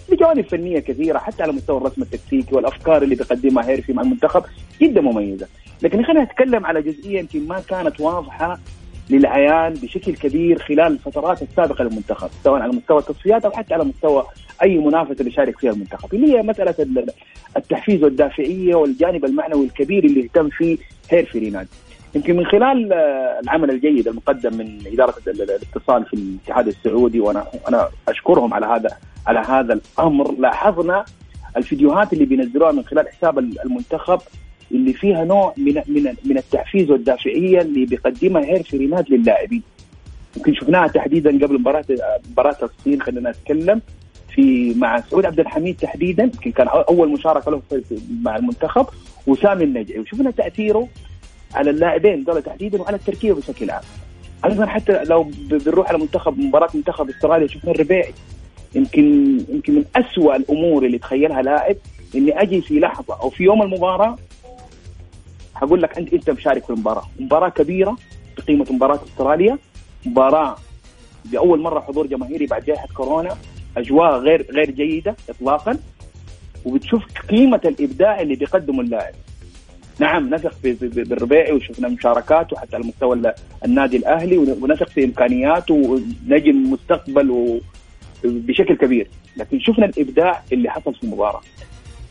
بجوانب 0.10 0.46
فنية 0.46 0.80
كثيرة 0.80 1.18
حتى 1.18 1.44
على 1.44 1.52
مستوى 1.52 1.78
الرسم 1.78 2.02
التكتيكي 2.02 2.56
والأفكار 2.56 3.04
اللي 3.04 3.16
بيقدمها 3.16 3.70
هيرفي 3.70 3.94
مع 3.94 4.02
المنتخب 4.02 4.44
جدا 4.82 5.02
مميزة. 5.02 5.48
لكن 5.82 6.06
خلينا 6.06 6.24
نتكلم 6.24 6.66
على 6.66 6.82
جزئية 6.82 7.20
يمكن 7.20 7.48
ما 7.48 7.60
كانت 7.60 8.00
واضحة 8.00 8.60
للعيان 9.10 9.74
بشكل 9.74 10.16
كبير 10.16 10.60
خلال 10.60 10.88
الفترات 10.88 11.42
السابقة 11.42 11.84
للمنتخب 11.84 12.30
سواء 12.44 12.62
على 12.62 12.72
مستوى 12.72 13.00
التصفيات 13.00 13.46
أو 13.46 13.52
حتى 13.52 13.74
على 13.74 13.84
مستوى 13.84 14.24
أي 14.64 14.78
منافسة 14.78 15.24
بيشارك 15.24 15.60
فيها 15.60 15.72
المنتخب. 15.72 16.14
اللي 16.14 16.38
هي 16.38 16.42
مسألة 16.42 16.76
التحفيز 17.58 18.04
والدافعية 18.04 18.76
والجانب 18.76 19.26
المعنوي 19.26 19.66
الكبير 19.66 20.04
اللي 20.04 20.24
اهتم 20.24 20.50
فيه 20.50 20.78
هيرفي 21.10 21.40
ريناد 21.40 21.68
يمكن 22.16 22.36
من 22.38 22.46
خلال 22.46 22.94
العمل 23.44 23.70
الجيد 23.72 24.08
المقدم 24.08 24.58
من 24.58 24.80
إدارة 24.94 25.14
الاتصال 25.28 26.06
في 26.06 26.14
الاتحاد 26.14 26.68
السعودي 26.68 27.20
وأنا 27.20 27.46
أنا 27.70 27.90
أشكرهم 28.08 28.54
على 28.54 28.66
هذا 28.66 28.90
على 29.28 29.40
هذا 29.40 29.74
الأمر 30.00 30.32
لاحظنا 30.40 31.06
الفيديوهات 31.58 32.14
اللي 32.14 32.26
بينزلوها 32.26 32.72
من 32.72 32.84
خلال 32.86 33.10
حساب 33.10 33.40
المنتخب 33.40 34.20
اللي 34.72 34.94
فيها 34.94 35.24
نوع 35.24 35.54
من 35.58 35.82
من 35.88 36.16
من 36.26 36.38
التحفيز 36.38 36.92
والدافعية 36.92 37.62
اللي 37.62 37.86
بيقدمها 37.86 38.46
هيرفي 38.46 38.78
ريناد 38.78 39.10
للاعبين. 39.10 39.64
يمكن 40.38 40.54
شفناها 40.54 40.88
تحديدا 40.88 41.46
قبل 41.46 41.60
مباراه 41.60 41.86
مباراة 42.32 42.58
الصين 42.64 43.02
خلينا 43.02 43.30
نتكلم. 43.30 43.82
في 44.36 44.74
مع 44.74 45.02
سعود 45.02 45.26
عبد 45.26 45.40
الحميد 45.40 45.78
تحديدا 45.78 46.24
يمكن 46.24 46.52
كان 46.52 46.68
أول 46.68 47.12
مشاركة 47.12 47.52
له 47.52 47.62
مع 48.22 48.36
المنتخب 48.36 48.86
وسامي 49.28 49.64
النجعي. 49.64 50.00
وشفنا 50.00 50.32
تأثيره 50.32 50.88
على 51.54 51.70
اللاعبين 51.70 52.24
دول 52.24 52.42
تحديدا 52.42 52.82
وعلى 52.82 52.96
التركيبه 52.96 53.40
بشكل 53.40 53.70
عام. 53.72 53.84
أيضا 54.46 54.66
حتى 54.66 55.04
لو 55.04 55.32
بنروح 55.38 55.90
على 55.90 55.98
منتخب 55.98 56.40
مباراة 56.40 56.70
منتخب 56.74 57.10
أستراليا 57.10 57.48
شفنا 57.48 57.72
الربيعي. 57.72 58.14
يمكن 58.76 59.38
يمكن 59.50 59.76
من 59.76 59.86
أسوأ 59.96 60.36
الأمور 60.36 60.86
اللي 60.86 60.98
تخيلها 60.98 61.42
لاعب 61.42 61.76
إني 62.16 62.42
أجي 62.42 62.62
في 62.62 62.80
لحظة 62.80 63.22
أو 63.22 63.30
في 63.30 63.44
يوم 63.44 63.62
المباراة 63.62 64.16
هقول 65.56 65.82
لك 65.82 65.98
انت 65.98 66.14
أنت 66.14 66.30
مشارك 66.30 66.64
في 66.64 66.70
المباراة، 66.70 67.06
مباراة 67.20 67.50
كبيرة 67.50 67.98
بقيمة 68.38 68.66
مباراة 68.72 69.00
أستراليا، 69.04 69.58
مباراة 70.06 70.56
لاول 71.32 71.62
مرة 71.62 71.80
حضور 71.80 72.08
جماهيري 72.08 72.46
بعد 72.46 72.66
جائحة 72.66 72.88
كورونا، 72.96 73.38
أجواء 73.78 74.18
غير 74.18 74.46
غير 74.52 74.72
جيدة 74.72 75.16
اطلاقا 75.30 75.78
وبتشوف 76.66 77.04
قيمة 77.30 77.62
الإبداع 77.66 78.22
اللي 78.22 78.36
بيقدمه 78.36 78.82
اللاعب. 78.82 79.14
نعم 80.00 80.36
نثق 80.36 80.54
بالربيعي 80.82 81.52
وشفنا 81.52 81.88
مشاركاته 81.88 82.58
حتى 82.58 82.76
على 82.76 82.86
مستوى 82.86 83.34
النادي 83.66 83.98
الأهلي 83.98 84.38
ونثق 84.38 84.90
في 84.90 85.04
إمكانياته 85.06 85.74
ونجم 85.74 86.72
مستقبل 86.72 87.60
بشكل 88.24 88.74
كبير، 88.74 89.08
لكن 89.38 89.60
شفنا 89.60 89.86
الإبداع 89.86 90.44
اللي 90.54 90.70
حصل 90.70 90.96
في 90.96 91.04
المباراة. 91.04 91.42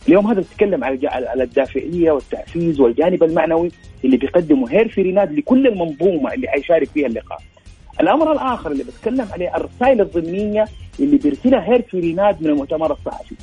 اليوم 0.08 0.26
هذا 0.26 0.40
بتتكلم 0.40 0.84
على 0.84 1.08
على 1.08 1.42
الدافعية 1.42 2.10
والتحفيز 2.10 2.80
والجانب 2.80 3.22
المعنوي 3.22 3.70
اللي 4.04 4.16
بيقدمه 4.16 4.70
هيرفي 4.70 5.02
ريناد 5.02 5.32
لكل 5.32 5.66
المنظومة 5.66 6.34
اللي 6.34 6.48
حيشارك 6.48 6.88
فيها 6.88 7.06
اللقاء. 7.06 7.38
الأمر 8.00 8.32
الآخر 8.32 8.70
اللي 8.72 8.84
بتكلم 8.84 9.26
عليه 9.32 9.56
الرسائل 9.56 10.00
الضمنيه 10.00 10.64
اللي 11.00 11.16
بيرسلها 11.16 11.68
هيرفي 11.68 12.00
ريناد 12.00 12.42
من 12.42 12.50
المؤتمر 12.50 12.92
الصحفي. 12.92 13.34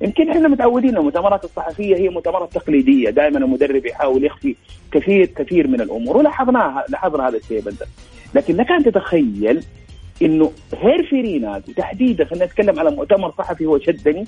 يمكن 0.00 0.30
إحنا 0.30 0.48
متعودين 0.48 0.96
المؤتمرات 0.96 1.44
الصحفية 1.44 1.96
هي 1.96 2.08
مؤتمرات 2.08 2.52
تقليدية، 2.52 3.10
دائما 3.10 3.38
المدرب 3.38 3.86
يحاول 3.86 4.24
يخفي 4.24 4.56
كثير 4.92 5.26
كثير 5.26 5.68
من 5.68 5.80
الأمور 5.80 6.16
ولاحظناها 6.16 6.84
لاحظنا 6.88 7.28
هذا 7.28 7.36
الشيء 7.36 7.60
بندر. 7.60 7.86
لكن 8.34 8.56
لك 8.56 8.70
أن 8.70 8.84
تتخيل 8.84 9.64
إنه 10.22 10.52
هيرفي 10.80 11.20
ريناد 11.20 11.62
وتحديدا 11.68 12.24
خلينا 12.24 12.44
نتكلم 12.44 12.78
على 12.78 12.90
مؤتمر 12.90 13.30
صحفي 13.38 13.66
هو 13.66 13.78
شدني 13.78 14.24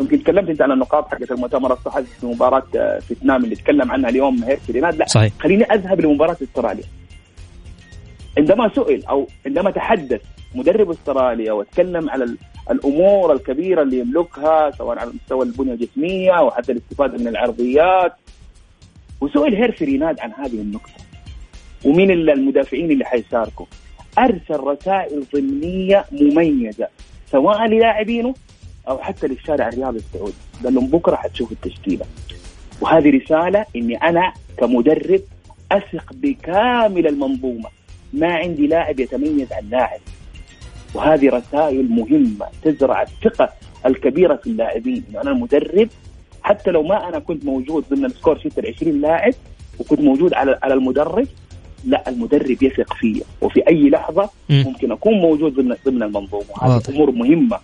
يمكن 0.00 0.22
تكلمت 0.22 0.48
أنت 0.50 0.62
عن 0.62 0.72
النقاط 0.72 1.08
حقت 1.08 1.30
المؤتمر 1.32 1.72
الصحفي 1.72 2.04
في 2.20 2.26
مباراة 2.26 2.62
فيتنام 3.08 3.44
اللي 3.44 3.56
تكلم 3.56 3.92
عنها 3.92 4.10
اليوم 4.10 4.44
هيرفي 4.44 4.72
ريناد 4.72 4.96
لا 4.96 5.06
صحيح. 5.08 5.32
خليني 5.40 5.64
أذهب 5.64 6.00
لمباراة 6.00 6.36
استراليا 6.42 6.84
عندما 8.38 8.70
سئل 8.74 9.04
أو 9.04 9.26
عندما 9.46 9.70
تحدث 9.70 10.22
مدرب 10.54 10.90
أستراليا 10.90 11.52
وتكلم 11.52 12.10
على 12.10 12.36
الأمور 12.70 13.32
الكبيرة 13.32 13.82
اللي 13.82 13.98
يملكها 13.98 14.70
سواء 14.70 14.98
على 14.98 15.10
مستوى 15.10 15.44
البنية 15.44 15.72
الجسمية 15.72 16.32
أو 16.38 16.50
حتى 16.50 16.72
الاستفادة 16.72 17.18
من 17.18 17.28
العرضيات 17.28 18.12
وسئل 19.20 19.54
هيرفي 19.54 19.84
ريناد 19.84 20.20
عن 20.20 20.32
هذه 20.32 20.54
النقطة. 20.54 20.92
ومين 21.84 22.10
المدافعين 22.10 22.90
اللي 22.90 23.04
حيشاركوا؟ 23.04 23.66
أرسل 24.18 24.60
رسائل 24.60 25.24
ضمنية 25.34 26.04
مميزة 26.12 26.88
سواء 27.30 27.66
للاعبينه 27.66 28.34
أو 28.88 28.98
حتى 28.98 29.26
للشارع 29.26 29.68
الرياضي 29.68 29.98
السعودي. 29.98 30.34
قال 30.64 30.74
لهم 30.74 30.86
بكرة 30.86 31.16
حتشوف 31.16 31.52
التشكيلة. 31.52 32.04
وهذه 32.80 33.16
رسالة 33.16 33.66
إني 33.76 33.96
أنا 33.96 34.32
كمدرب 34.58 35.20
أثق 35.72 36.12
بكامل 36.12 37.06
المنظومة. 37.06 37.68
ما 38.12 38.34
عندي 38.34 38.66
لاعب 38.66 39.00
يتميز 39.00 39.52
عن 39.52 39.68
لاعب 39.70 40.00
وهذه 40.94 41.28
رسائل 41.30 41.90
مهمة 41.90 42.46
تزرع 42.62 43.02
الثقة 43.02 43.48
الكبيرة 43.86 44.36
في 44.36 44.46
اللاعبين 44.46 45.04
إنه 45.10 45.22
أنا 45.22 45.30
المدرب 45.30 45.88
حتى 46.42 46.70
لو 46.70 46.82
ما 46.82 47.08
أنا 47.08 47.18
كنت 47.18 47.44
موجود 47.44 47.84
ضمن 47.90 48.04
ال 48.04 48.10
score 48.10 48.38
sheet 48.38 48.58
ال 48.58 48.66
20 48.76 49.00
لاعب 49.00 49.34
وكنت 49.78 50.00
موجود 50.00 50.34
على 50.34 50.58
على 50.62 50.74
المدرج 50.74 51.26
لا 51.84 52.08
المدرب 52.08 52.62
يثق 52.62 52.94
فيا 52.94 53.22
وفي 53.40 53.68
أي 53.68 53.90
لحظة 53.90 54.30
مم. 54.48 54.64
ممكن 54.66 54.92
أكون 54.92 55.14
موجود 55.14 55.54
ضمن 55.54 55.76
ضمن 55.86 56.02
المنظومة 56.02 56.44
هذه 56.62 56.70
واضح. 56.70 56.88
أمور 56.88 57.10
مهمة 57.10 57.58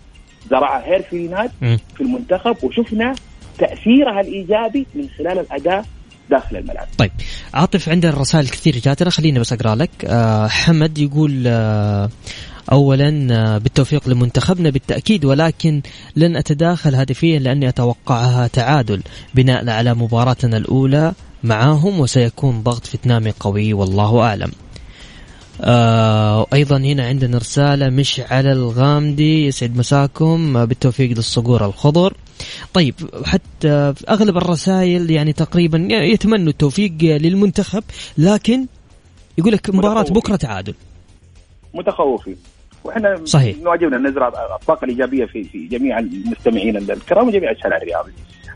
زرعها 0.49 0.85
هيرفي. 0.85 1.49
في 1.95 2.01
المنتخب 2.01 2.55
وشفنا 2.63 3.15
تأثيرها 3.57 4.21
الإيجابي 4.21 4.85
من 4.95 5.07
خلال 5.17 5.39
الأداء 5.39 5.85
داخل 6.29 6.57
الملعب. 6.57 6.87
طيب 6.97 7.11
عاطف 7.53 7.89
عندنا 7.89 8.11
رسائل 8.11 8.49
كثير 8.49 8.77
جاتنا. 8.77 9.09
خليني 9.09 9.39
بس 9.39 9.53
أقرأ 9.53 9.75
لك. 9.75 9.89
آه 10.05 10.47
حمد 10.47 10.97
يقول 10.97 11.43
آه 11.47 12.09
اولا 12.71 13.27
آه 13.31 13.57
بالتوفيق 13.57 14.09
لمنتخبنا 14.09 14.69
بالتأكيد 14.69 15.25
ولكن 15.25 15.81
لن 16.15 16.35
أتداخل 16.35 16.95
هدفيا 16.95 17.39
لأني 17.39 17.69
أتوقعها 17.69 18.47
تعادل 18.47 19.01
بناء 19.33 19.69
على 19.69 19.93
مباراتنا 19.93 20.57
الأولى 20.57 21.13
معاهم 21.43 21.99
وسيكون 21.99 22.63
ضغط 22.63 22.85
فيتنامي 22.85 23.33
قوي 23.39 23.73
والله 23.73 24.21
أعلم. 24.21 24.51
آه 25.61 26.45
أيضا 26.53 26.77
هنا 26.77 27.05
عندنا 27.07 27.37
رسالة 27.37 27.89
مشعل 27.89 28.47
الغامدي 28.47 29.47
يسعد 29.47 29.77
مساكم 29.77 30.65
بالتوفيق 30.65 31.09
للصقور 31.09 31.65
الخضر. 31.65 32.13
طيب 32.73 32.95
حتى 33.25 33.93
في 33.93 34.03
أغلب 34.09 34.37
الرسائل 34.37 35.11
يعني 35.11 35.33
تقريبا 35.33 35.87
يتمنوا 35.91 36.49
التوفيق 36.49 36.91
للمنتخب 37.01 37.83
لكن 38.17 38.65
يقول 39.37 39.53
لك 39.53 39.69
مباراة. 39.69 40.03
بكرة 40.03 40.35
تعادل. 40.35 40.73
متخوفين 41.73 42.35
وإحنا 42.83 43.21
صحيح. 43.25 43.55
واجبنا 43.61 43.97
ان 43.97 44.07
نزرع 44.07 44.27
الطاقه 44.27 44.85
الإيجابية 44.85 45.25
في 45.25 45.43
في 45.43 45.67
جميع 45.67 45.99
المستمعين 45.99 46.77
الكرام 46.77 47.27
وجميع 47.27 47.51
الشارع 47.51 47.77
الرياضي. 47.77 48.11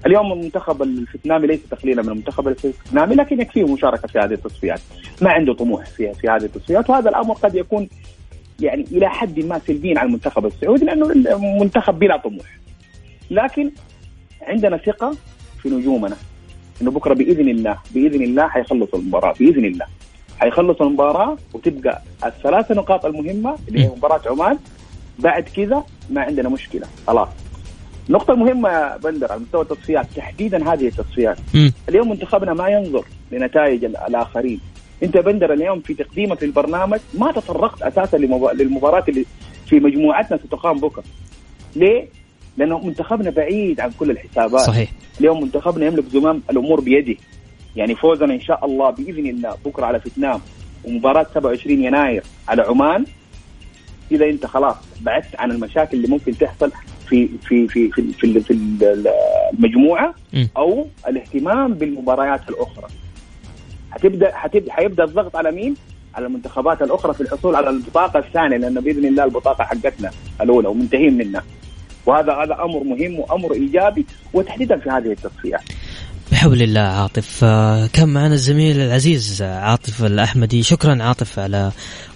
اليوم 0.05 0.31
المنتخب 0.33 0.81
الفيتنامي 0.81 1.47
ليس 1.47 1.59
تقليلا 1.71 2.01
من 2.01 2.09
المنتخب 2.09 2.47
الفيتنامي 2.47 3.15
لكن 3.15 3.41
يكفيه 3.41 3.73
مشاركة 3.73 4.07
في 4.07 4.19
هذه 4.19 4.33
التصفيات. 4.33 4.79
ما 5.21 5.31
عنده 5.31 5.53
طموح 5.53 5.85
في 5.85 6.13
في 6.13 6.27
هذه 6.27 6.43
التصفيات 6.43 6.89
وهذا 6.89 7.09
الأمر 7.09 7.33
قد 7.33 7.55
يكون 7.55 7.89
يعني 8.59 8.81
إلى 8.91 9.09
حد 9.09 9.39
ما 9.39 9.59
سلبيا 9.59 9.99
على 9.99 10.07
المنتخب 10.07 10.45
السعودي 10.45 10.85
لأنه 10.85 11.11
المنتخب 11.11 11.99
بلا 11.99 12.17
طموح. 12.17 12.57
لكن 13.31 13.71
عندنا 14.41 14.77
ثقة 14.77 15.15
في 15.61 15.69
نجومنا 15.69 16.15
إنه 16.81 16.91
بكرة 16.91 17.13
بإذن 17.13 17.49
الله 17.49 17.77
بإذن 17.91 18.21
الله 18.23 18.47
حيخلص 18.47 18.93
المباراة 18.93 19.33
بإذن 19.39 19.65
الله. 19.65 19.85
حيخلص 20.39 20.81
المباراة 20.81 21.37
وتبقى 21.53 22.01
الثلاث 22.25 22.71
نقاط 22.71 23.05
المهمة 23.05 23.55
اللي 23.67 23.83
هي 23.83 23.87
مباراة 23.87 24.21
عمان 24.25 24.57
بعد 25.19 25.43
كذا 25.43 25.83
ما 26.09 26.21
عندنا 26.21 26.49
مشكلة 26.49 26.87
خلاص 27.07 27.27
النقطة 28.09 28.31
المهمة 28.33 28.69
يا 28.69 28.97
بندر 28.97 29.31
على 29.31 29.41
مستوى 29.41 29.61
التصفيات. 29.61 30.07
تحديدا 30.15 30.73
هذه 30.73 30.87
التصفيات. 30.87 31.37
مم. 31.53 31.73
اليوم 31.89 32.09
منتخبنا 32.09 32.53
ما 32.53 32.67
ينظر 32.69 33.05
لنتائج 33.31 33.85
ال- 33.85 33.97
الآخرين. 33.97 34.59
أنت 35.03 35.17
بندر 35.17 35.53
اليوم 35.53 35.79
في 35.79 35.93
تقديمك 35.93 36.43
للبرنامج 36.43 36.99
ما 37.13 37.31
تطرقت 37.31 37.81
أساسا 37.81 38.17
لمبا- 38.17 38.53
للمباراة 38.53 39.03
اللي 39.09 39.25
في 39.69 39.79
مجموعتنا 39.79 40.37
ستقام 40.47 40.79
بكرة. 40.79 41.03
ليه؟ 41.75 42.07
لأنه 42.57 42.79
منتخبنا 42.79 43.29
بعيد 43.29 43.79
عن 43.79 43.91
كل 43.99 44.11
الحسابات. 44.11 44.61
صحيح. 44.61 44.91
اليوم 45.19 45.43
منتخبنا 45.43 45.85
يملك 45.85 46.05
زمام 46.09 46.41
الأمور 46.49 46.81
بيده. 46.81 47.15
يعني 47.75 47.95
فوزنا 47.95 48.33
إن 48.33 48.41
شاء 48.41 48.65
الله 48.65 48.89
بإذن 48.89 49.25
الله 49.25 49.55
بكرة 49.65 49.85
على 49.85 49.99
فيتنام. 49.99 50.39
ومباراة 50.85 51.25
27 51.35 51.83
يناير 51.83 52.23
على 52.47 52.61
عمان. 52.61 53.05
إذا 54.11 54.25
أنت 54.25 54.45
خلاص 54.45 54.75
بعدت 55.01 55.35
عن 55.39 55.51
المشاكل 55.51 55.97
اللي 55.97 56.07
ممكن 56.07 56.37
تحصل 56.37 56.71
في 57.09 57.27
في 57.45 57.67
في 57.67 57.89
في, 57.89 58.11
في, 58.13 58.39
في 58.41 58.53
المجموعة. 59.53 60.13
أو 60.57 60.87
الاهتمام 61.07 61.73
بالمباريات 61.73 62.49
الأخرى 62.49 62.87
هتبدا 63.91 64.31
هتبدا 64.35 64.73
حيبدأ 64.73 65.03
الضغط 65.03 65.35
على 65.35 65.51
مين؟ 65.51 65.75
على 66.15 66.25
المنتخبات 66.25 66.81
الأخرى 66.81 67.13
في 67.13 67.21
الحصول 67.21 67.55
على 67.55 67.69
البطاقة 67.69 68.19
الثانية 68.19 68.57
لأنه 68.57 68.81
بإذن 68.81 69.05
الله 69.05 69.23
البطاقة 69.23 69.63
حقتنا 69.63 70.11
الأولى 70.41 70.67
ومنتهين 70.67 71.17
منها 71.17 71.43
وهذا 72.05 72.33
هذا 72.33 72.53
أمر 72.53 72.83
مهم 72.83 73.19
وأمر 73.19 73.53
إيجابي 73.53 74.05
وتحديدا 74.33 74.77
في 74.77 74.89
هذه 74.89 75.11
التصفيات 75.11 75.61
بحول 76.31 76.61
الله 76.61 76.79
عاطف. 76.79 77.39
آه، 77.43 77.87
كان 77.93 78.09
معنا 78.09 78.33
الزميل 78.33 78.79
العزيز 78.79 79.41
آه، 79.41 79.59
عاطف 79.59 80.03
الأحمدي. 80.03 80.63
شكرا 80.63 81.03
عاطف 81.03 81.39
على 81.39 81.71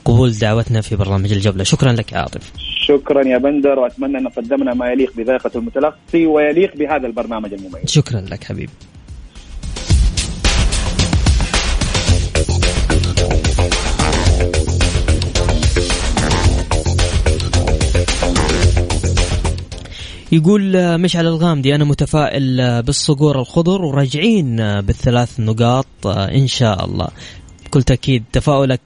قبول 0.06 0.32
دعوتنا 0.32 0.82
في 0.82 0.96
برنامج 0.96 1.32
الجولة. 1.34 1.64
شكرا 1.64 1.94
لك 1.94 2.14
عاطف. 2.14 2.52
شكرا 2.88 3.28
يا 3.28 3.38
بندر 3.38 3.80
وأتمنى 3.80 4.18
أن 4.18 4.28
قدمنا 4.28 4.74
ما 4.74 4.92
يليق 4.92 5.14
بذائقة 5.18 5.52
المتلقي 5.56 6.26
ويليق 6.26 6.78
بهذا 6.78 7.08
البرنامج 7.08 7.54
المميز. 7.54 7.86
شكرا 7.86 8.22
لك 8.22 8.44
حبيبي. 8.44 8.72
يقول 20.32 20.76
آه، 20.76 20.98
مشعل 20.98 21.28
الغامدي 21.28 21.76
أنا 21.76 21.84
متفائل 21.84 22.62
آه، 22.62 22.82
بالصقور 22.82 23.40
الخضر 23.40 23.82
وراجعين 23.82 24.60
آه، 24.60 24.80
بالثلاث 24.80 25.40
نقاط 25.40 25.88
إن 26.06 26.48
شاء 26.48 26.86
الله. 26.86 27.08
بكل 27.66 27.84
تأكيد 27.84 28.24
تفاؤلك 28.32 28.82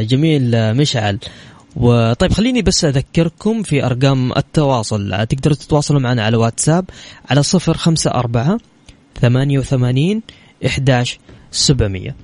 جميل 0.00 0.74
مشعل. 0.74 1.18
وطيب 1.76 2.32
خليني 2.32 2.62
بس 2.62 2.84
أذكركم 2.84 3.62
في 3.62 3.86
أرقام 3.86 4.32
التواصل. 4.32 5.26
تقدروا 5.28 5.56
تتواصلوا 5.56 6.00
معنا 6.00 6.22
على 6.24 6.36
واتساب 6.36 6.84
على 7.30 7.42
صفر 7.42 7.76
خمسة 7.76 8.10
أربعة 8.10 8.58
ثمانية 9.20 9.58
وثمانين 9.58 10.22
إحداش 10.66 11.18
سبعمية. 11.50 12.14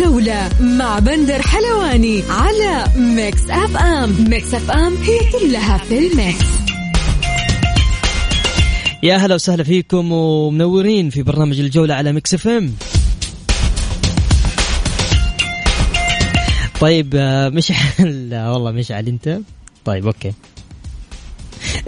الجولة 0.00 0.50
مع 0.60 0.98
بندر 0.98 1.42
حلواني 1.42 2.22
على 2.30 2.84
Mix 2.96 3.50
FM. 3.50 4.30
Mix 4.30 4.54
FM 4.54 4.96
هي 4.96 5.18
كلها 5.32 5.78
في 5.78 5.98
ال 5.98 6.08
mix. 6.08 6.46
يا 9.02 9.16
هلا 9.16 9.34
وسهلا 9.34 9.64
فيكم 9.64 10.12
ومنورين 10.12 11.10
في 11.10 11.22
برنامج 11.22 11.60
الجولة 11.60 11.94
على 11.94 12.12
Mix 12.12 12.34
FM. 12.34 12.72
طيب 16.80 17.14
آه، 17.16 17.48
مشعل. 17.48 17.76
والله 18.52 18.70
مشعل 18.70 19.06
أنت؟ 19.06 19.40
طيب 19.84 20.06
أوكي. 20.06 20.32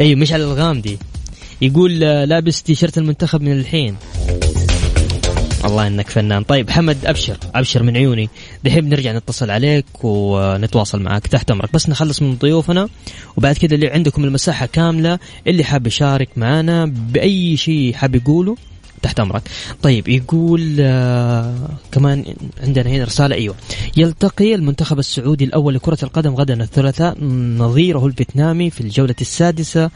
أيوه 0.00 0.20
مشعل 0.20 0.40
الغامدي. 0.40 0.98
يقول 1.60 2.04
آه، 2.04 2.24
لابس 2.24 2.62
تيشرت 2.62 2.98
المنتخب 2.98 3.42
من 3.42 3.52
الحين. 3.52 3.96
الله 5.64 5.86
إنك 5.86 6.10
فنان. 6.10 6.42
طيب 6.42 6.70
حمد 6.70 7.06
أبشر. 7.06 7.36
أبشر 7.54 7.82
من 7.82 7.96
عيوني. 7.96 8.28
دحين 8.64 8.80
بنرجع 8.80 9.12
نتصل 9.12 9.50
عليك 9.50 9.86
ونتواصل 10.04 11.02
معك 11.02 11.26
تحت 11.26 11.50
أمرك. 11.50 11.72
بس 11.72 11.88
نخلص 11.88 12.22
من 12.22 12.36
ضيوفنا 12.36 12.88
وبعد 13.36 13.56
كذا 13.56 13.74
اللي 13.74 13.88
عندكم 13.88 14.24
المساحة 14.24 14.66
كاملة 14.66 15.18
اللي 15.46 15.64
حاب 15.64 15.86
يشارك 15.86 16.28
معنا 16.36 16.84
بأي 16.86 17.56
شيء 17.56 17.94
حاب 17.94 18.14
يقوله 18.14 18.56
تحت 19.02 19.20
أمرك. 19.20 19.42
طيب 19.82 20.08
يقول 20.08 20.76
آه 20.80 21.54
كمان 21.92 22.24
عندنا 22.62 22.90
هنا 22.90 23.04
رسالة 23.04 23.34
أيوه. 23.34 23.54
يلتقي 23.96 24.54
المنتخب 24.54 24.98
السعودي 24.98 25.44
الأول 25.44 25.74
لكرة 25.74 25.98
القدم 26.02 26.34
غدا 26.34 26.62
الثلاثاء 26.62 27.24
نظيره 27.58 28.06
الفيتنامي 28.06 28.70
في 28.70 28.80
الجولة 28.80 29.14
السادسة 29.20 29.90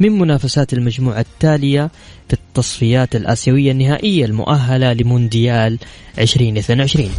من 0.00 0.18
منافسات 0.18 0.72
المجموعة 0.72 1.20
التالية 1.20 1.90
في 2.28 2.34
التصفيات 2.34 3.16
الآسيوية 3.16 3.72
النهائية 3.72 4.24
المؤهلة 4.24 4.92
لمونديال 4.92 5.78
2022 6.18 7.10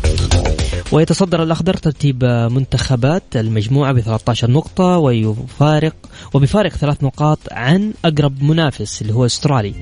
ويتصدر 0.92 1.44
الأخضر 1.44 1.74
ترتيب 1.74 2.24
منتخبات 2.52 3.24
المجموعة 3.36 3.94
ب 3.94 4.00
13 4.00 4.52
نقطة 4.52 4.98
ويفارق 4.98 5.96
وبفارق 6.34 6.72
ثلاث 6.72 7.04
نقاط 7.04 7.40
عن 7.52 7.94
أقرب 8.06 8.44
منافس 8.44 9.02
اللي 9.02 9.14
هو 9.14 9.26
أسترالي. 9.26 9.74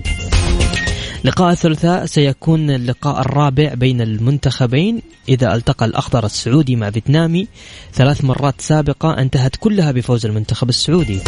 لقاء 1.27 1.51
الثلاثاء 1.51 2.05
سيكون 2.05 2.69
اللقاء 2.69 3.21
الرابع 3.21 3.73
بين 3.73 4.01
المنتخبين. 4.01 5.01
إذا 5.29 5.55
ألتقى 5.55 5.85
الأخضر 5.85 6.25
السعودي 6.25 6.75
مع 6.75 6.91
فيتنامي 6.91 7.47
ثلاث 7.93 8.23
مرات 8.23 8.61
سابقة 8.61 9.17
انتهت 9.17 9.55
كلها 9.55 9.91
بفوز 9.91 10.25
المنتخب 10.25 10.69
السعودي. 10.69 11.19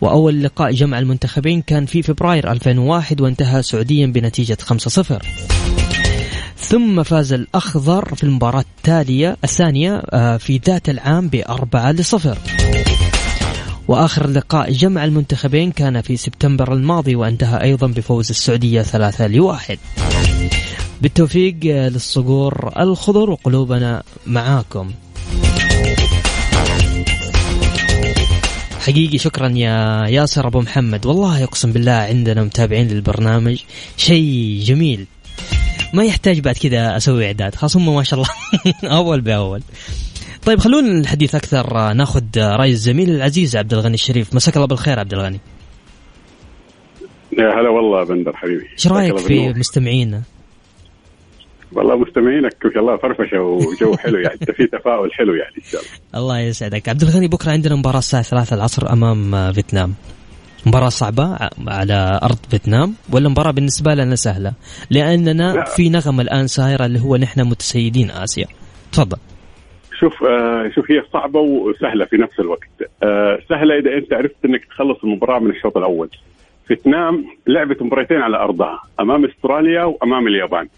وأول 0.00 0.42
لقاء 0.42 0.72
جمع 0.72 0.98
المنتخبين 0.98 1.62
كان 1.62 1.86
في 1.86 2.02
فبراير 2.02 2.52
2001 2.52 3.20
وانتهى 3.20 3.62
سعوديا 3.62 4.06
بنتيجة 4.06 4.58
5-0 4.62 5.26
ثم 6.58 7.02
فاز 7.02 7.32
الأخضر 7.32 8.14
في 8.14 8.24
المباراة 8.24 8.64
التالية 8.76 9.36
الثانية 9.44 10.02
آه، 10.10 10.36
في 10.36 10.60
ذات 10.66 10.88
العام 10.88 11.28
بأربعة 11.28 11.92
لصفر. 11.92 12.38
وآخر 13.88 14.28
لقاء 14.30 14.72
جمع 14.72 15.04
المنتخبين 15.04 15.72
كان 15.72 16.00
في 16.00 16.16
سبتمبر 16.16 16.72
الماضي 16.72 17.14
وانتهى 17.16 17.62
أيضا 17.62 17.86
بفوز 17.86 18.30
السعودية 18.30 18.82
ثلاثة 18.82 19.26
لواحد. 19.26 19.78
بالتوفيق 21.02 21.56
للصقور 21.64 22.72
الخضر 22.80 23.30
وقلوبنا 23.30 24.02
معاكم. 24.26 24.90
حقيقي 28.80 29.18
شكرا 29.18 29.48
يا 29.48 30.06
ياسر 30.08 30.46
أبو 30.46 30.60
محمد. 30.60 31.06
والله 31.06 31.44
أقسم 31.44 31.72
بالله 31.72 31.92
عندنا 31.92 32.44
متابعين 32.44 32.88
للبرنامج. 32.88 33.58
شيء 33.96 34.60
جميل. 34.64 35.06
ما 35.92 36.04
يحتاج 36.04 36.40
بعد 36.40 36.54
كذا 36.54 36.96
أسوي 36.96 37.26
إعداد. 37.26 37.54
خلاص 37.54 37.76
هم 37.76 37.94
ما 37.94 38.02
شاء 38.02 38.18
الله. 38.20 38.30
أول 38.96 39.20
بأول. 39.20 39.62
طيب 40.46 40.58
خلونا 40.58 41.00
الحديث 41.00 41.34
أكثر. 41.34 41.92
ناخذ 41.92 42.24
رأي 42.36 42.70
الزميل 42.70 43.10
العزيز 43.10 43.56
عبد 43.56 43.72
الغني 43.72 43.94
الشريف. 43.94 44.34
مساك 44.34 44.56
الله 44.56 44.66
بالخير 44.66 44.98
عبد 44.98 45.12
الغني. 45.12 45.40
يا 47.38 47.60
هلا 47.60 47.70
والله 47.70 48.04
بندر 48.04 48.36
حبيبي. 48.36 48.66
إيش 48.72 48.86
رأيك 48.86 49.18
في 49.18 49.48
مستمعينا؟ 49.48 50.22
والله 51.72 51.96
مستمعينك 51.96 52.56
ما 52.64 52.70
شاء 52.74 52.82
الله 52.82 52.96
فرفشة 52.96 53.40
وجو 53.40 53.96
حلو 53.96 54.18
يعني. 54.18 54.38
في 54.38 54.66
تفاؤل 54.66 55.12
حلو 55.12 55.34
يعني 55.34 55.56
إن 55.56 55.70
شاء 55.70 55.80
الله. 55.80 55.92
الله 56.20 56.38
يسعدك. 56.38 56.88
عبد 56.88 57.02
الغني 57.02 57.28
بكرة 57.28 57.50
عندنا 57.50 57.76
مباراة 57.76 57.98
الساعة 57.98 58.22
3 58.22 58.54
العصر 58.56 58.92
أمام 58.92 59.52
فيتنام. 59.52 59.94
مباراة 60.66 60.88
صعبة 60.88 61.36
على 61.68 62.20
أرض 62.22 62.38
فيتنام 62.50 62.94
ولا 63.12 63.28
مباراة 63.28 63.50
بالنسبة 63.50 63.94
لنا 63.94 64.16
سهلة؟ 64.16 64.52
لأننا 64.90 65.52
لا. 65.52 65.64
في 65.64 65.88
نغمة 65.88 66.22
الآن 66.22 66.46
سايرة 66.46 66.86
اللي 66.86 67.00
هو 67.00 67.16
نحن 67.16 67.40
متسيدين 67.40 68.10
آسيا. 68.10 68.46
تفضل. 68.92 69.18
شوف 70.00 70.24
آه 70.24 70.68
شوف 70.68 70.90
هي 70.90 71.02
صعبة 71.12 71.40
وسهلة 71.40 72.04
في 72.04 72.16
نفس 72.16 72.40
الوقت. 72.40 72.68
آه 73.02 73.38
سهلة 73.48 73.78
إذا 73.78 73.94
أنت 73.96 74.12
عرفت 74.12 74.44
أنك 74.44 74.64
تخلص 74.64 75.04
المباراة 75.04 75.38
من 75.38 75.50
الشوط 75.50 75.76
الأول. 75.76 76.08
فيتنام 76.66 77.24
لعبت 77.46 77.82
مباراتين 77.82 78.16
على 78.16 78.36
أرضها 78.36 78.82
أمام 79.00 79.24
أستراليا 79.24 79.84
وأمام 79.84 80.26
اليابان. 80.26 80.68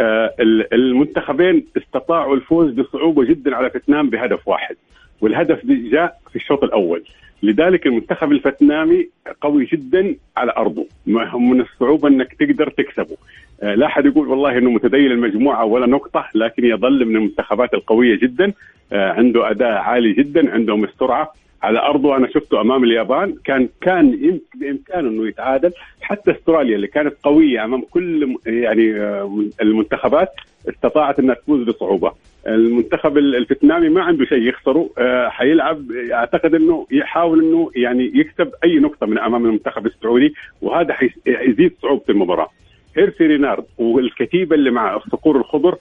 آه، 0.00 0.34
المنتخبين 0.72 1.66
استطاعوا 1.76 2.36
الفوز 2.36 2.72
بصعوبة 2.72 3.24
جدا 3.24 3.56
على 3.56 3.70
فيتنام 3.70 4.10
بهدف 4.10 4.48
واحد 4.48 4.76
والهدف 5.20 5.66
جاء 5.66 6.16
في 6.30 6.36
الشوط 6.36 6.64
الأول. 6.64 7.02
لذلك 7.42 7.86
المنتخب 7.86 8.32
الفيتنامي 8.32 9.08
قوي 9.40 9.64
جدا 9.64 10.16
على 10.36 10.52
أرضه 10.56 10.86
من 11.06 11.60
الصعوبة 11.60 12.08
إنك 12.08 12.34
تقدر 12.34 12.70
تكسبه. 12.70 13.16
لا 13.62 13.86
أحد 13.86 14.06
يقول 14.06 14.28
والله 14.28 14.58
إنه 14.58 14.70
متدين 14.70 15.12
المجموعة 15.12 15.64
ولا 15.64 15.86
نقطة 15.86 16.28
لكن 16.34 16.64
يظل 16.64 17.04
من 17.04 17.16
المنتخبات 17.16 17.74
القوية 17.74 18.18
جدا 18.18 18.52
آه، 18.92 19.12
عنده 19.12 19.50
أداء 19.50 19.72
عالي 19.72 20.12
جدا 20.12 20.52
عندهم 20.52 20.84
السرعة 20.84 21.32
على 21.62 21.78
أرضه 21.78 22.16
أنا 22.16 22.28
شفته 22.28 22.60
أمام 22.60 22.84
اليابان 22.84 23.34
كان 23.44 23.68
كان 23.80 24.38
بإمكانه 24.54 25.08
إنه 25.08 25.28
يتعادل 25.28 25.72
حتى 26.00 26.30
أستراليا 26.30 26.76
اللي 26.76 26.86
كانت 26.86 27.14
قوية 27.22 27.64
أمام 27.64 27.82
كل 27.90 28.36
يعني 28.46 29.00
آه، 29.00 29.44
المنتخبات 29.62 30.28
استطاعت 30.68 31.18
إنها 31.18 31.34
تفوز 31.34 31.62
بصعوبة. 31.62 32.12
المنتخب 32.46 33.18
الفيتنامي 33.18 33.88
ما 33.88 34.02
عنده 34.02 34.24
شيء 34.24 34.42
يخسره 34.42 34.90
آه، 34.98 35.28
حيلعب 35.28 35.92
أعتقد 36.12 36.54
إنه 36.54 36.86
يحاول 36.90 37.44
إنه 37.44 37.70
يعني 37.76 38.12
يكسب 38.14 38.50
أي 38.64 38.78
نقطة 38.78 39.06
من 39.06 39.18
أمام 39.18 39.46
المنتخب 39.46 39.86
السعودي 39.86 40.34
وهذا 40.62 40.96
حيزيد 41.26 41.72
صعوبة 41.82 42.02
المباراة. 42.08 42.48
هيرسي 42.96 43.26
رينارد 43.26 43.64
والكتيبة 43.78 44.56
اللي 44.56 44.70
مع 44.70 44.96
الصقور 44.96 45.36
الخضر 45.36 45.76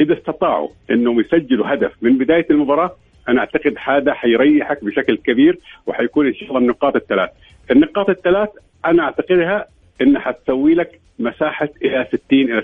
إذا 0.00 0.18
استطاعوا 0.18 0.68
إنهم 0.90 1.20
يسجلوا 1.20 1.74
هدف 1.74 1.92
من 2.02 2.18
بداية 2.18 2.46
المباراة 2.50 2.96
أنا 3.28 3.40
أعتقد 3.40 3.74
هذا 3.84 4.14
حيريحك 4.14 4.84
بشكل 4.84 5.16
كبير 5.16 5.58
وحيكون 5.86 6.26
إن 6.26 6.34
شاء 6.34 6.48
الله 6.48 6.58
النقاط 6.60 6.96
الثلاث. 6.96 7.30
النقاط 7.70 8.10
الثلاث 8.10 8.48
أنا 8.84 9.02
أعتقدها 9.02 9.66
إنها 10.00 10.20
حتسوي 10.20 10.74
لك 10.74 11.00
مساحة 11.18 11.68
إلى 11.84 12.06
60 12.08 12.20
إلى 12.32 12.62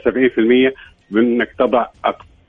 70% 0.70 0.74
من 1.10 1.22
إنك 1.22 1.52
تضع 1.58 1.86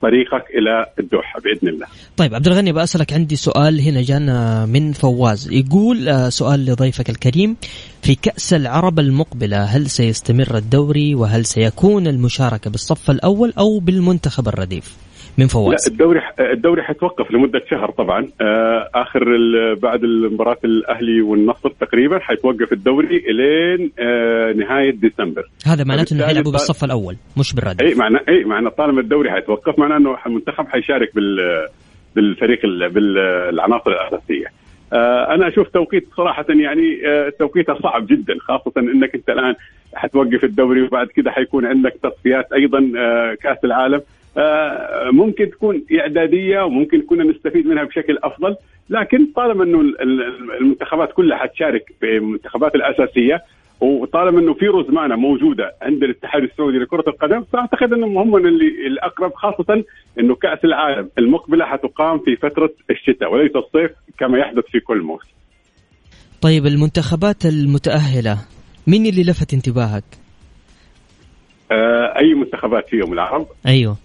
طريقك 0.02 0.44
إلى 0.54 0.86
الدوحة 0.98 1.40
بإذن 1.40 1.68
الله. 1.68 1.86
طيب 2.16 2.34
عبد 2.34 2.46
الغني 2.46 2.72
بسالك 2.72 3.12
عندي 3.12 3.36
سؤال 3.36 3.80
هنا 3.80 4.02
جانا 4.02 4.66
من 4.66 4.92
فواز 4.92 5.52
يقول 5.52 6.08
آه، 6.08 6.28
سؤال 6.28 6.66
لضيفك 6.66 7.10
الكريم 7.10 7.56
في 8.02 8.14
كأس 8.14 8.54
العرب 8.54 8.98
المقبلة 8.98 9.64
هل 9.64 9.86
سيستمر 9.86 10.56
الدوري 10.56 11.14
وهل 11.14 11.44
سيكون 11.44 12.06
المشاركة 12.06 12.70
بالصف 12.70 13.10
الأول 13.10 13.52
أو 13.58 13.78
بالمنتخب 13.78 14.48
الرديف؟ 14.48 14.96
من 15.38 15.46
فواز 15.46 15.88
لا 15.88 15.92
الدوري 15.92 16.20
الدوري 16.40 16.82
حيتوقف 16.82 17.30
لمدة 17.30 17.62
شهر 17.70 17.90
طبعا 17.90 18.28
آه 18.40 18.90
آخر 18.94 19.24
بعد 19.82 20.04
مباراه 20.04 20.58
الأهلي 20.64 21.22
والنصر 21.22 21.70
تقريبا 21.80 22.18
حيتوقف 22.18 22.72
الدوري 22.72 23.16
إلين 23.16 23.90
آه 23.98 24.31
نهاية 24.52 24.90
ديسمبر. 24.90 25.42
هذا 25.66 25.84
معناته 25.84 26.14
إنه 26.14 26.26
حيلعبوا 26.26 26.52
بالصف 26.52 26.84
الأول 26.84 27.16
مش 27.36 27.54
بالردف 27.54 27.80
إي 27.80 27.94
معنى 27.94 28.18
إي 28.28 28.44
معنى 28.44 28.70
طالما 28.70 29.00
الدوري 29.00 29.30
حيتوقف 29.30 29.78
معناه 29.78 29.96
إنه 29.96 30.16
المنتخب 30.26 30.68
حيشارك 30.68 31.14
بال 31.14 31.66
بالفريق 32.16 32.60
بالعناصر 32.66 33.90
الأساسية. 33.90 34.46
آه 34.92 35.34
أنا 35.34 35.48
أشوف 35.48 35.68
توقيت 35.68 36.08
صراحة 36.16 36.46
يعني 36.48 37.08
آه 37.08 37.32
توقيتها 37.38 37.78
صعب 37.82 38.06
جدا 38.06 38.34
خاصة 38.40 38.72
إنك 38.78 39.14
أنت 39.14 39.30
الآن 39.30 39.54
حتوقف 39.94 40.44
الدوري 40.44 40.82
وبعد 40.82 41.06
كده 41.06 41.30
حيكون 41.30 41.66
عندك 41.66 41.94
تصفيات 42.02 42.52
أيضا 42.52 42.92
آه 42.98 43.34
كأس 43.34 43.58
العالم. 43.64 44.00
ممكن 45.12 45.50
تكون 45.50 45.82
إعدادية 46.00 46.60
وممكن 46.60 47.02
كنا 47.02 47.24
نستفيد 47.24 47.66
منها 47.66 47.84
بشكل 47.84 48.18
أفضل 48.22 48.56
لكن 48.90 49.26
طالما 49.36 49.64
إنه 49.64 49.80
المنتخبات 50.60 51.12
كلها 51.12 51.38
حتشارك 51.38 51.92
في 52.00 52.16
المنتخبات 52.16 52.74
الأساسية 52.74 53.42
وطالما 53.82 54.40
إنه 54.40 54.54
في 54.54 54.66
رزمانه 54.66 55.16
موجودة 55.16 55.74
عند 55.82 56.02
الاتحاد 56.02 56.42
السعودي 56.42 56.78
لكرة 56.78 57.04
القدم 57.08 57.44
فأعتقد 57.52 57.92
انهم 57.92 58.18
هم 58.18 58.36
اللي 58.36 58.86
الأقرب 58.86 59.34
خاصة 59.34 59.84
إنه 60.18 60.34
كأس 60.34 60.64
العالم 60.64 61.08
المقبلة 61.18 61.64
حتقام 61.64 62.18
في 62.18 62.36
فترة 62.36 62.70
الشتاء 62.90 63.32
وليس 63.32 63.56
الصيف 63.56 63.90
كما 64.18 64.38
يحدث 64.38 64.64
في 64.64 64.80
كل 64.80 65.02
موسم. 65.02 65.28
طيب 66.40 66.66
المنتخبات 66.66 67.46
المتأهلة 67.46 68.38
مين 68.86 69.06
اللي 69.06 69.22
لفت 69.22 69.54
انتباهك؟ 69.54 70.04
آه 71.72 72.18
أي 72.18 72.34
منتخبات 72.34 72.88
فيهم 72.88 73.12
العرب؟ 73.12 73.46
أيوه 73.66 73.96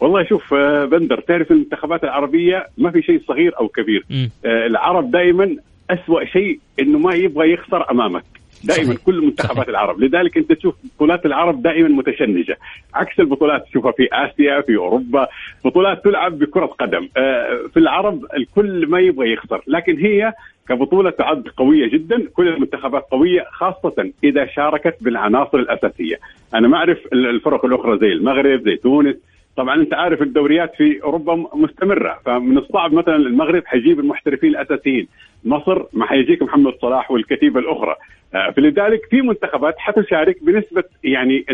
والله 0.00 0.24
شوف 0.24 0.54
آه، 0.54 0.84
بندر 0.84 1.20
تعرف 1.20 1.50
المنتخبات 1.50 2.04
العربية 2.04 2.66
ما 2.78 2.90
في 2.90 3.02
شيء 3.02 3.22
صغير 3.28 3.58
أو 3.60 3.68
كبير 3.68 4.04
م. 4.10 4.26
آه، 4.44 4.66
العرب 4.66 5.10
دائما 5.10 5.56
أسوأ 5.90 6.24
شيء 6.24 6.60
إنه 6.80 6.98
ما 6.98 7.14
يبغى 7.14 7.52
يخسر 7.52 7.90
أمامك 7.90 8.31
دائما 8.64 8.86
صحيح. 8.86 9.04
كل 9.06 9.20
منتخبات. 9.20 9.68
العرب. 9.68 10.00
لذلك 10.00 10.36
أنت 10.36 10.52
تشوف 10.52 10.74
بطولات 10.84 11.26
العرب 11.26 11.62
دائما 11.62 11.88
متشنجة. 11.88 12.58
عكس 12.94 13.20
البطولات 13.20 13.66
تشوفها 13.66 13.92
في 13.92 14.08
آسيا 14.12 14.60
في 14.60 14.76
أوروبا. 14.76 15.28
بطولات 15.64 16.04
تلعب 16.04 16.38
بكرة 16.38 16.66
قدم. 16.66 17.08
آه، 17.16 17.60
في 17.72 17.76
العرب 17.76 18.24
الكل 18.36 18.86
ما 18.86 19.00
يبغى 19.00 19.32
يخسر. 19.32 19.62
لكن 19.66 19.98
هي 19.98 20.32
كبطولة 20.68 21.10
تعد 21.10 21.48
قوية 21.56 21.90
جدا. 21.90 22.28
كل 22.34 22.48
المنتخبات 22.48 23.02
قوية 23.10 23.44
خاصة 23.52 24.10
إذا 24.24 24.46
شاركت 24.46 24.96
بالعناصر 25.00 25.58
الأساسية. 25.58 26.16
أنا 26.54 26.68
ما 26.68 26.76
أعرف 26.76 26.98
الفرق 27.12 27.64
الأخرى 27.64 27.98
زي 27.98 28.12
المغرب 28.12 28.62
زي 28.62 28.76
تونس. 28.76 29.16
طبعا 29.56 29.74
أنت 29.74 29.94
عارف 29.94 30.22
الدوريات 30.22 30.74
في 30.74 31.02
أوروبا 31.02 31.46
مستمرة 31.54 32.20
فمن 32.24 32.58
الصعب 32.58 32.92
مثلا 32.92 33.16
المغرب 33.16 33.62
حيجيب 33.66 34.00
المحترفين 34.00 34.50
الأساسيين. 34.50 35.08
مصر 35.44 35.82
ما 35.92 36.06
حيجيك 36.06 36.42
محمد 36.42 36.72
صلاح 36.82 37.10
والكتيبة 37.10 37.60
الأخرى. 37.60 37.96
آه، 38.34 38.50
فلذلك 38.50 39.00
في 39.10 39.22
منتخبات 39.22 39.74
حتشارك 39.78 40.44
بنسبة 40.44 40.84
يعني 41.04 41.44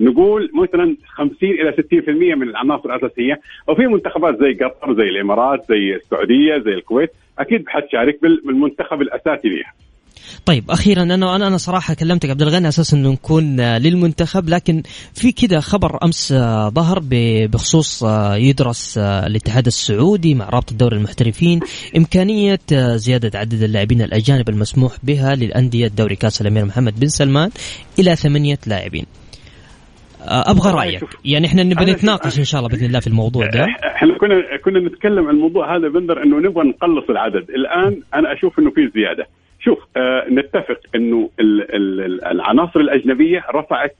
نقول 0.00 0.50
مثلا 0.54 0.96
50 1.06 1.50
إلى 1.50 1.72
60% 1.72 2.34
من 2.34 2.48
العناصر 2.48 2.94
الأساسية. 2.94 3.40
وفي 3.68 3.86
منتخبات 3.86 4.38
زي 4.40 4.54
قطر 4.54 4.94
زي 4.94 5.08
الإمارات 5.08 5.64
زي 5.68 5.94
السعودية 5.94 6.58
زي 6.58 6.74
الكويت 6.74 7.10
أكيد 7.38 7.68
حتشارك 7.68 8.22
بالمنتخب 8.22 9.02
الأساسي 9.02 9.48
ليها. 9.48 9.72
طيب 10.46 10.70
أخيرا 10.70 11.02
أنا 11.02 11.14
أنا 11.36 11.46
أنا 11.46 11.56
صراحة 11.56 11.94
كلمتك 11.94 12.30
عبد 12.30 12.42
الغني 12.42 12.68
أساس 12.68 12.94
إنه 12.94 13.12
نكون 13.12 13.60
آه، 13.60 13.78
للمنتخب 13.78 14.48
لكن 14.48 14.82
في 15.14 15.32
كذا 15.32 15.60
خبر 15.60 15.98
أمس 16.04 16.32
آه، 16.32 16.68
ظهر 16.68 17.02
بخصوص 17.52 18.04
آه، 18.04 18.36
يدرس 18.36 18.98
الاتحاد 18.98 19.66
السعودي 19.66 20.34
مع 20.34 20.48
رابطه 20.48 20.76
دوري 20.76 20.96
المحترفين 20.96 21.60
إمكانية 21.96 22.58
زيادة 22.94 23.38
عدد 23.38 23.62
اللاعبين 23.62 24.02
الأجانب 24.02 24.48
المسموح 24.48 24.92
بها 25.02 25.34
للأندية 25.34 25.88
دوري 25.88 26.16
كأس 26.16 26.40
الأمير 26.40 26.64
محمد 26.64 27.00
بن 27.00 27.08
سلمان 27.08 27.50
إلى 27.98 28.16
ثمانية 28.16 28.58
لاعبين. 28.66 29.06
أبغى 30.28 30.72
رأيك. 30.72 31.04
يعني 31.24 31.46
إحنا 31.46 31.62
نبي 31.62 31.84
نتناقش 31.84 32.38
إن 32.38 32.44
شاء 32.44 32.58
الله 32.58 32.70
بإذن 32.70 32.86
الله 32.86 33.00
في 33.00 33.06
الموضوع 33.06 33.46
ده. 33.46 33.66
إحنا 33.96 34.18
كنا 34.18 34.34
كنا 34.64 34.80
نتكلم 34.80 35.28
عن 35.28 35.34
الموضوع 35.34 35.76
هذا 35.76 35.88
بندر 35.88 36.22
إنه 36.22 36.38
نبغى 36.38 36.68
نقلص 36.68 37.10
العدد. 37.10 37.50
الآن 37.50 38.02
أنا 38.14 38.32
أشوف 38.32 38.58
إنه 38.58 38.70
في 38.70 38.90
زيادة. 38.94 39.26
شوف 39.60 39.78
آه 39.96 40.26
نتفق 40.30 40.80
إنه 40.94 41.30
ال 41.40 41.74
ال 41.74 42.24
العناصر 42.24 42.80
الأجنبية 42.80 43.44
رفعت 43.54 43.96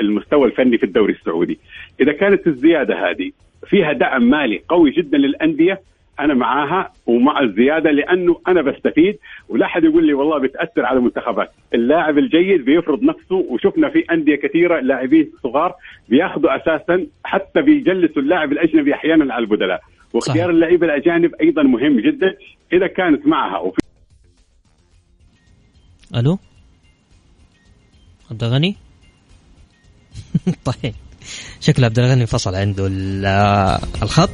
المستوى 0.00 0.46
الفني 0.46 0.78
في 0.78 0.84
الدوري 0.84 1.12
السعودي. 1.12 1.58
إذا 2.00 2.12
كانت 2.12 2.46
الزيادة 2.46 3.10
هذه 3.10 3.30
فيها 3.66 3.92
دعم 3.92 4.30
مالي 4.30 4.62
قوي 4.68 4.90
جدا 4.90 5.18
للأندية 5.18 5.80
أنا 6.20 6.34
معاها 6.34 6.92
ومع 7.06 7.40
الزيادة 7.40 7.90
لأنه 7.90 8.40
أنا 8.48 8.62
بستفيد. 8.62 9.18
ولا 9.48 9.66
أحد 9.66 9.84
يقول 9.84 10.06
لي 10.06 10.12
والله 10.12 10.38
بتأثر 10.38 10.84
على 10.84 10.98
المنتخبات، 10.98 11.50
اللاعب 11.74 12.18
الجيد 12.18 12.64
بيفرض 12.64 13.02
نفسه 13.02 13.36
وشفنا 13.36 13.88
في 13.88 14.04
أندية 14.10 14.36
كثيرة 14.36 14.80
لاعبين 14.80 15.30
صغار 15.42 15.74
بياخذوا 16.08 16.56
أساسا 16.56 17.06
حتى 17.24 17.62
بيجلسوا 17.62 18.22
اللاعب 18.22 18.52
الأجنبي 18.52 18.94
أحيانا 18.94 19.34
على 19.34 19.42
البدلاء، 19.42 19.80
واختيار 20.14 20.50
اللعيبة 20.50 20.86
الأجانب 20.86 21.34
أيضا 21.34 21.62
مهم 21.62 22.00
جدا 22.00 22.36
إذا 22.72 22.86
كانت 22.86 23.26
معها. 23.26 23.58
وفي 23.58 23.78
ألو؟ 26.14 26.38
عبد 28.30 28.44
الغني؟ 28.44 28.76
طيب. 30.64 30.94
شكل 31.60 31.84
عبد 31.84 31.98
الغني 31.98 32.26
فصل 32.26 32.54
عنده 32.54 32.86
الخط. 34.02 34.30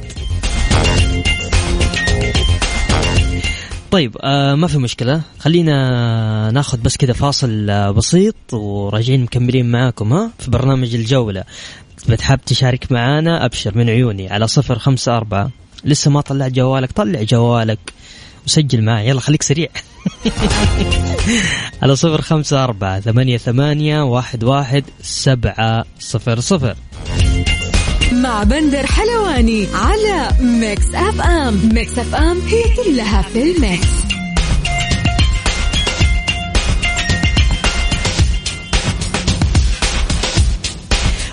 طيب 3.91 4.17
آه 4.21 4.55
ما 4.55 4.67
في 4.67 4.77
مشكلة. 4.77 5.21
خلينا 5.39 6.51
ناخذ 6.51 6.81
بس 6.81 6.97
كذا 6.97 7.13
فاصل 7.13 7.69
آه 7.69 7.91
بسيط 7.91 8.35
وراجعين 8.53 9.23
مكملين 9.23 9.71
معاكم 9.71 10.13
ها؟ 10.13 10.31
في 10.39 10.51
برنامج 10.51 10.95
الجولة. 10.95 11.43
بتحب 12.09 12.39
تشارك 12.45 12.91
معانا 12.91 13.45
أبشر 13.45 13.77
من 13.77 13.89
عيوني 13.89 14.29
على 14.29 14.47
صفر 14.47 14.79
خمسة 14.79 15.17
أربعة. 15.17 15.51
لسه 15.85 16.11
ما 16.11 16.21
طلعت 16.21 16.51
جوالك؟ 16.51 16.91
طلع 16.91 17.23
جوالك. 17.23 17.93
وسجل 18.45 18.81
معي. 18.81 19.07
يلا 19.07 19.19
خليك 19.19 19.43
سريع. 19.43 19.67
على 21.81 21.95
صفر 21.95 22.21
خمسة 22.21 22.63
أربعة 22.63 22.99
ثمانية 22.99 23.37
ثمانية 23.37 24.03
واحد 24.03 24.43
واحد 24.43 24.83
سبعة 25.01 25.85
صفر 25.99 26.39
صفر. 26.39 26.75
مع 28.11 28.43
بندر 28.43 28.85
حلواني 28.85 29.67
على 29.73 30.29
Mix 30.41 30.95
FM. 30.95 31.69
Mix 31.73 31.99
FM 31.99 32.41
هي 32.41 32.63
كلها 32.83 33.21
في 33.21 33.51
ال 33.51 33.58
mix. 33.58 33.87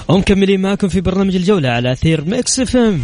ومكملين 0.08 0.60
معكم 0.60 0.88
في 0.88 1.00
برنامج 1.00 1.36
الجولة 1.36 1.68
على 1.68 1.92
أثير 1.92 2.24
Mix 2.24 2.60
FM. 2.60 3.00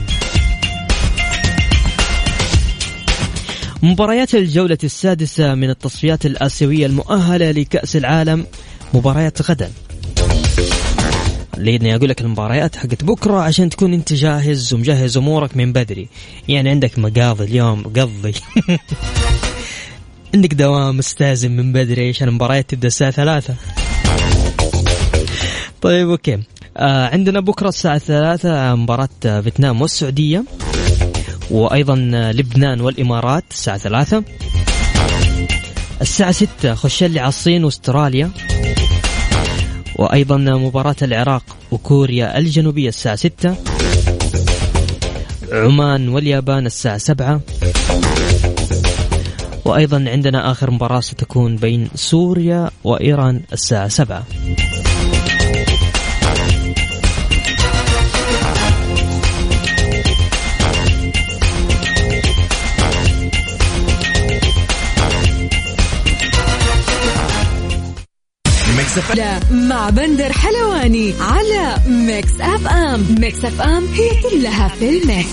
مباريات 3.85 4.35
الجولة 4.35 4.79
السادسة 4.85 5.55
من 5.55 5.71
التصفيات 5.71 6.27
الآسيوية 6.27 6.87
المؤهلة 6.87 7.51
لكأس 7.51 7.97
العالم 7.97 8.47
مباريات 8.95 9.51
غدا. 9.51 9.71
لأني 11.57 11.97
أقول 11.97 12.09
لك 12.09 12.21
المباريات 12.21 12.77
حقت 12.77 13.05
بكرة 13.05 13.41
عشان 13.41 13.69
تكون 13.71 13.93
أنت 13.93 14.13
جاهز 14.13 14.75
ومجهز 14.75 15.17
أمورك 15.17 15.57
من 15.57 15.73
بدري. 15.73 16.09
يعني 16.49 16.71
عندك 16.71 16.99
مقاضي 16.99 17.45
اليوم 17.45 17.83
قضي. 17.83 18.35
عندك 20.35 20.55
دوام 20.55 20.97
مستازم 20.97 21.51
من 21.51 21.73
بدري 21.73 22.09
عشان 22.09 22.29
المباريات 22.29 22.71
تبدأ 22.71 22.87
الساعة 22.87 23.11
ثلاثة. 23.11 23.55
طيب 25.83 26.11
أوكي. 26.11 26.39
آه 26.77 27.09
عندنا 27.09 27.41
بكرة 27.41 27.69
الساعة 27.69 27.99
ثلاثة 27.99 28.75
مباراة 28.75 29.41
فيتنام 29.41 29.83
والسعودية. 29.83 30.45
وأيضا 31.55 31.97
لبنان 32.35 32.81
والإمارات 32.81 33.45
الساعة 33.51 33.79
ثلاثة. 33.79 34.25
الساعة 36.01 36.33
ستة 36.33 36.75
خشلي 36.75 37.21
على 37.21 37.29
الصين 37.29 37.65
واستراليا. 37.65 38.31
وأيضا 39.97 40.37
مباراة 40.37 40.97
العراق 41.03 41.45
وكوريا 41.71 42.39
الجنوبية 42.39 42.89
الساعة 42.89 43.17
6 43.17 43.57
عمان 45.53 46.09
واليابان 46.09 46.67
الساعة 46.67 46.99
7 46.99 47.41
وأيضا 49.65 50.05
عندنا 50.09 50.51
آخر 50.51 50.71
مباراة 50.71 51.01
ستكون 51.01 51.57
بين 51.57 51.89
سوريا 51.95 52.71
وإيران 52.85 53.41
الساعة 53.53 53.89
7 68.95 69.15
لا 69.15 69.41
مع 69.51 69.91
بندر 69.91 70.33
حلواني 70.33 71.15
على 71.21 71.77
Mix 71.87 72.41
FM. 72.41 73.07
Mix 73.21 73.45
FM 73.45 73.85
هي 73.95 74.11
كلها 74.31 74.69
في 74.69 74.89
ال 74.99 75.05
mix. 75.05 75.29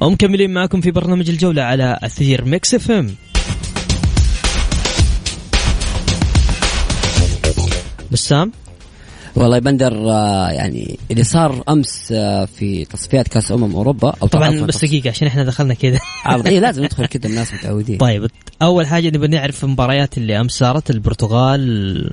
ومكملين 0.00 0.50
معكم 0.50 0.80
في 0.80 0.90
برنامج 0.90 1.30
الجولة 1.30 1.62
على 1.62 1.98
أثير 2.02 2.44
Mix 2.44 2.74
FM. 2.74 3.14
بسام 8.12 8.52
والله 9.38 9.58
بندر 9.58 10.10
آه، 10.10 10.50
يعني 10.50 10.98
اللي 11.10 11.24
صار 11.24 11.62
أمس 11.68 12.12
آه، 12.12 12.44
في 12.44 12.84
تصفيات 12.84 13.28
كأس 13.28 13.52
أمم 13.52 13.74
أوروبا 13.76 14.14
أو 14.22 14.26
طبعا 14.26 14.60
بس 14.60 14.84
دقيقة 14.84 15.10
عشان 15.10 15.26
إحنا 15.26 15.44
دخلنا 15.44 15.74
كذا. 15.74 15.98
اي 16.46 16.60
لازم 16.60 16.82
ندخل 16.84 17.06
كذا 17.06 17.30
الناس 17.30 17.54
متعودين. 17.54 17.98
طيب 17.98 18.26
أول 18.62 18.86
حاجة 18.86 19.08
نبغى 19.08 19.28
نعرف 19.28 19.64
المباريات 19.64 20.18
اللي 20.18 20.40
أمس 20.40 20.52
صارت. 20.52 20.90
البرتغال 20.90 22.10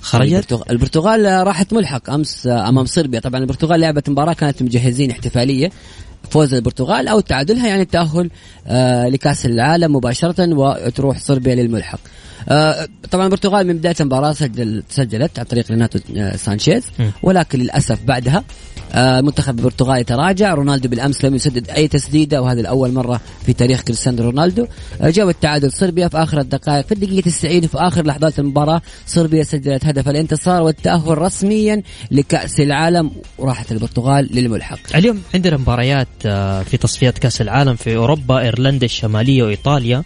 خرجت. 0.00 0.62
البرتغال 0.70 1.46
راحت 1.46 1.72
ملحق 1.72 2.10
أمس 2.10 2.46
آه، 2.46 2.68
أمام 2.68 2.86
صربيا. 2.86 3.20
طبعا 3.20 3.40
البرتغال 3.40 3.80
لعبت 3.80 4.10
مباراة 4.10 4.32
كانت 4.32 4.62
مجهزين 4.62 5.10
احتفالية. 5.10 5.70
فوز 6.30 6.54
البرتغال 6.54 7.08
أو 7.08 7.20
تعادلها 7.20 7.68
يعني 7.68 7.82
التاهل 7.82 8.30
آه 8.66 9.08
لكأس 9.08 9.46
العالم 9.46 9.96
مباشرة 9.96 10.54
وتروح 10.54 11.18
صربيا 11.18 11.54
للملحق. 11.54 11.98
آه 12.48 12.88
طبعا 13.10 13.24
البرتغال 13.24 13.66
من 13.66 13.76
بداية 13.76 13.94
المباراه 14.00 14.32
سجل 14.32 14.82
سجلت 14.88 15.38
عن 15.38 15.44
طريق 15.44 15.70
ريناتو 15.70 15.98
آه 16.16 16.36
سانشيز 16.36 16.84
ولكن 17.22 17.58
للأسف 17.58 18.04
بعدها 18.04 18.44
آه 18.92 19.20
منتخب 19.20 19.58
البرتغال 19.58 20.04
تراجع. 20.04 20.54
رونالدو 20.54 20.88
بالأمس 20.88 21.24
لم 21.24 21.34
يسدد 21.34 21.70
أي 21.70 21.88
تسديدة 21.88 22.42
وهذه 22.42 22.60
الأول 22.60 22.92
مرة 22.92 23.20
في 23.46 23.52
تاريخ 23.52 23.80
كريستيانو 23.82 24.22
رونالدو. 24.22 24.66
آه 25.00 25.10
جاء 25.10 25.28
التعادل 25.28 25.72
صربيا 25.72 26.08
في 26.08 26.16
آخر 26.16 26.40
الدقائق 26.40 26.86
في 26.86 26.92
الدقيقة 26.92 27.30
90 27.30 27.60
في 27.60 27.78
آخر 27.78 28.06
لحظات 28.06 28.38
المباراة. 28.38 28.82
صربيا 29.06 29.42
سجلت 29.42 29.84
هدف 29.84 30.08
الانتصار 30.08 30.62
والتأهل 30.62 31.18
رسميا 31.18 31.82
لكأس 32.10 32.60
العالم 32.60 33.10
وراحت 33.38 33.72
البرتغال 33.72 34.28
للملحق. 34.32 34.78
اليوم 34.94 35.22
عندنا 35.34 35.56
مباريات 35.56 36.08
آه، 36.26 36.62
في 36.62 36.76
تصفيات 36.76 37.18
كأس 37.18 37.40
العالم 37.40 37.76
في 37.76 37.96
أوروبا 37.96 38.40
إيرلندا 38.40 38.84
الشمالية 38.84 39.42
وإيطاليا 39.42 40.02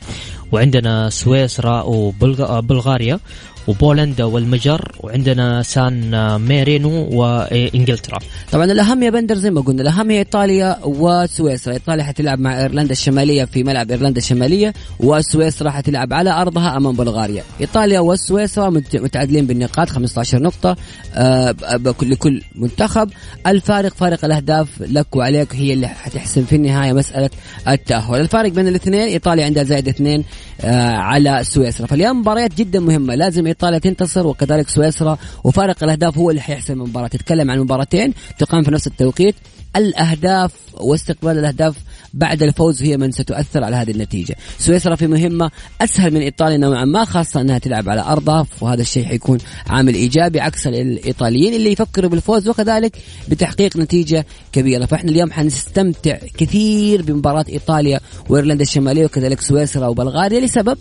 وعندنا 0.53 1.11
سويسرا 1.11 1.83
وبلغاريا 1.83 3.20
وبولندا 3.66 4.24
والمجر 4.24 4.92
وعندنا 5.00 5.62
سان 5.62 6.40
ميرينو 6.40 7.09
وانجلترا 7.12 8.18
طبعا 8.53 8.64
الأهم 8.64 9.03
يا 9.03 9.11
بندر 9.11 9.35
زي 9.35 9.50
ما 9.50 9.61
قلنا 9.61 9.83
الأهم 9.83 10.11
هي 10.11 10.18
إيطاليا 10.18 10.79
وسويسرا. 10.85 11.72
إيطاليا 11.72 12.05
حتلعب 12.05 12.38
مع 12.38 12.61
إيرلندا 12.61 12.92
الشمالية 12.92 13.44
في 13.44 13.64
ملعب 13.64 13.90
إيرلندا 13.90 14.18
الشمالية 14.18 14.74
وسويسرا 15.00 15.70
حتلعب 15.70 16.12
على 16.12 16.31
أرضها 16.31 16.77
أمام 16.77 16.96
بلغاريا. 16.96 17.44
إيطاليا 17.61 18.00
وسويسرا 18.00 18.70
متعادلين 18.94 19.46
بالنقاط 19.46 19.90
15 19.90 20.42
نقطة 20.42 20.77
آه 21.14 21.55
لكل 22.03 22.42
منتخب. 22.55 23.11
الفارق 23.46 23.94
فارق 23.94 24.24
الأهداف 24.24 24.68
لك 24.81 25.16
وعليك 25.16 25.55
هي 25.55 25.72
اللي 25.72 25.88
حتحسم 25.88 26.44
في 26.44 26.57
النهاية 26.57 26.92
مسألة 26.92 27.31
التأهل. 27.68 28.20
الفارق 28.20 28.50
بين 28.50 28.68
الاثنين 28.68 29.09
إيطاليا 29.09 29.44
عندها 29.44 29.62
زائد 29.62 29.88
اثنين 29.88 30.24
على 30.62 31.40
سويسرا. 31.42 31.86
فاليوم 31.86 32.20
مباريات 32.20 32.54
جدا 32.54 32.80
مهمة. 32.80 33.14
لازم 33.14 33.46
إيطاليا 33.46 33.78
تنتصر 33.78 34.26
وكذلك 34.26 34.68
سويسرا. 34.68 35.18
وفارق 35.44 35.84
الأهداف 35.84 36.18
هو 36.18 36.30
اللي 36.30 36.40
حيحسم 36.40 36.72
المباراة. 36.72 37.08
تتكلم 37.08 37.50
عن 37.50 37.60
مباراتين 37.60 38.14
تقام 38.38 38.62
في 38.62 38.70
نفس 38.70 38.86
التوقيت. 38.86 39.34
الأهداف 39.76 40.52
واستقبال 40.74 41.38
الأهداف 41.38 41.74
بعد 42.14 42.42
الفوز 42.42 42.82
هي 42.82 42.96
من 42.96 43.12
ستؤثر 43.12 43.64
على 43.64 43.76
هذه 43.76 43.90
النتيجة. 43.90 44.37
سويسرا 44.58 44.96
في 44.96 45.06
مهمة 45.06 45.50
أسهل 45.80 46.14
من 46.14 46.20
إيطاليا 46.20 46.56
نوعا 46.56 46.84
ما 46.84 47.04
خاصة 47.04 47.40
أنها 47.40 47.58
تلعب 47.58 47.88
على 47.88 48.00
أرضها 48.00 48.46
وهذا 48.60 48.82
الشيء 48.82 49.04
حيكون 49.04 49.38
عامل 49.66 49.94
إيجابي 49.94 50.40
عكس 50.40 50.66
الإيطاليين 50.66 51.54
اللي 51.54 51.72
يفكروا 51.72 52.10
بالفوز 52.10 52.48
وكذلك 52.48 52.96
بتحقيق 53.28 53.76
نتيجة 53.76 54.26
كبيرة. 54.52 54.87
فإحنا 54.87 55.10
اليوم 55.10 55.32
حنستمتع 55.32 56.18
كثير 56.38 57.02
بمباراة 57.02 57.44
إيطاليا 57.48 58.00
وإيرلندا 58.28 58.62
الشمالية 58.62 59.04
وكذلك 59.04 59.40
سويسرا 59.40 59.87
وبلغاريا. 59.87 60.40
لسبب؟ 60.40 60.78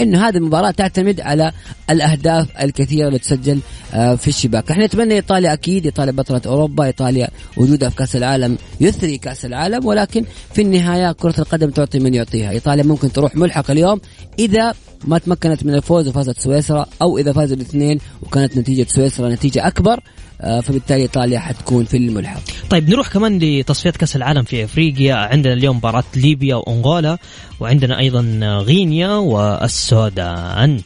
إنه 0.00 0.28
هذه 0.28 0.36
المباراة 0.36 0.70
تعتمد 0.70 1.20
على 1.20 1.52
الأهداف 1.90 2.46
الكثيرة 2.62 3.08
اللي 3.08 3.18
تسجل 3.18 3.60
آه، 3.94 4.14
في 4.14 4.28
الشباك. 4.28 4.70
إحنا 4.70 4.86
نتمنى 4.86 5.14
إيطاليا 5.14 5.52
أكيد 5.52 5.84
إيطاليا 5.84 6.12
بطلة 6.12 6.40
أوروبا 6.46 6.84
إيطاليا 6.84 7.28
وجودها 7.56 7.88
في 7.88 7.96
كأس 7.96 8.16
العالم 8.16 8.58
يثري 8.80 9.18
كأس 9.18 9.44
العالم 9.44 9.86
ولكن 9.86 10.24
في 10.54 10.62
النهاية 10.62 11.12
كرة 11.12 11.34
القدم 11.38 11.70
تعطي 11.70 11.98
من 11.98 12.14
يعطيها. 12.14 12.50
إيطاليا 12.50 12.84
ممكن 12.84 13.12
تروح 13.12 13.36
ملحق 13.36 13.70
اليوم 13.70 14.00
إذا 14.38 14.74
ما 15.04 15.18
تمكنت 15.18 15.64
من 15.64 15.74
الفوز 15.74 16.08
وفازت 16.08 16.40
سويسرا 16.40 16.86
أو 17.02 17.18
إذا 17.18 17.32
فازوا 17.32 17.56
الاثنين 17.56 17.98
وكانت 18.22 18.58
نتيجة 18.58 18.86
سويسرا 18.90 19.28
نتيجة 19.28 19.66
أكبر. 19.66 19.92
آه، 19.92 20.02
فبالتالي 20.40 21.02
إيطاليا 21.02 21.38
حتكون 21.38 21.84
في 21.84 21.96
الملحق. 21.96 22.40
طيب 22.70 22.90
نروح 22.90 23.08
كمان 23.08 23.38
لتصفيات 23.38 23.96
كأس 23.96 24.16
العالم 24.16 24.42
في 24.42 24.64
إفريقيا. 24.64 25.14
عندنا 25.14 25.52
اليوم 25.52 25.76
مباراة 25.76 26.04
ليبيا 26.16 26.54
وأنغولا 26.54 27.18
وعندنا 27.60 27.98
أيضا 27.98 28.20
غينيا 28.66 29.08
والسودان. 29.08 30.80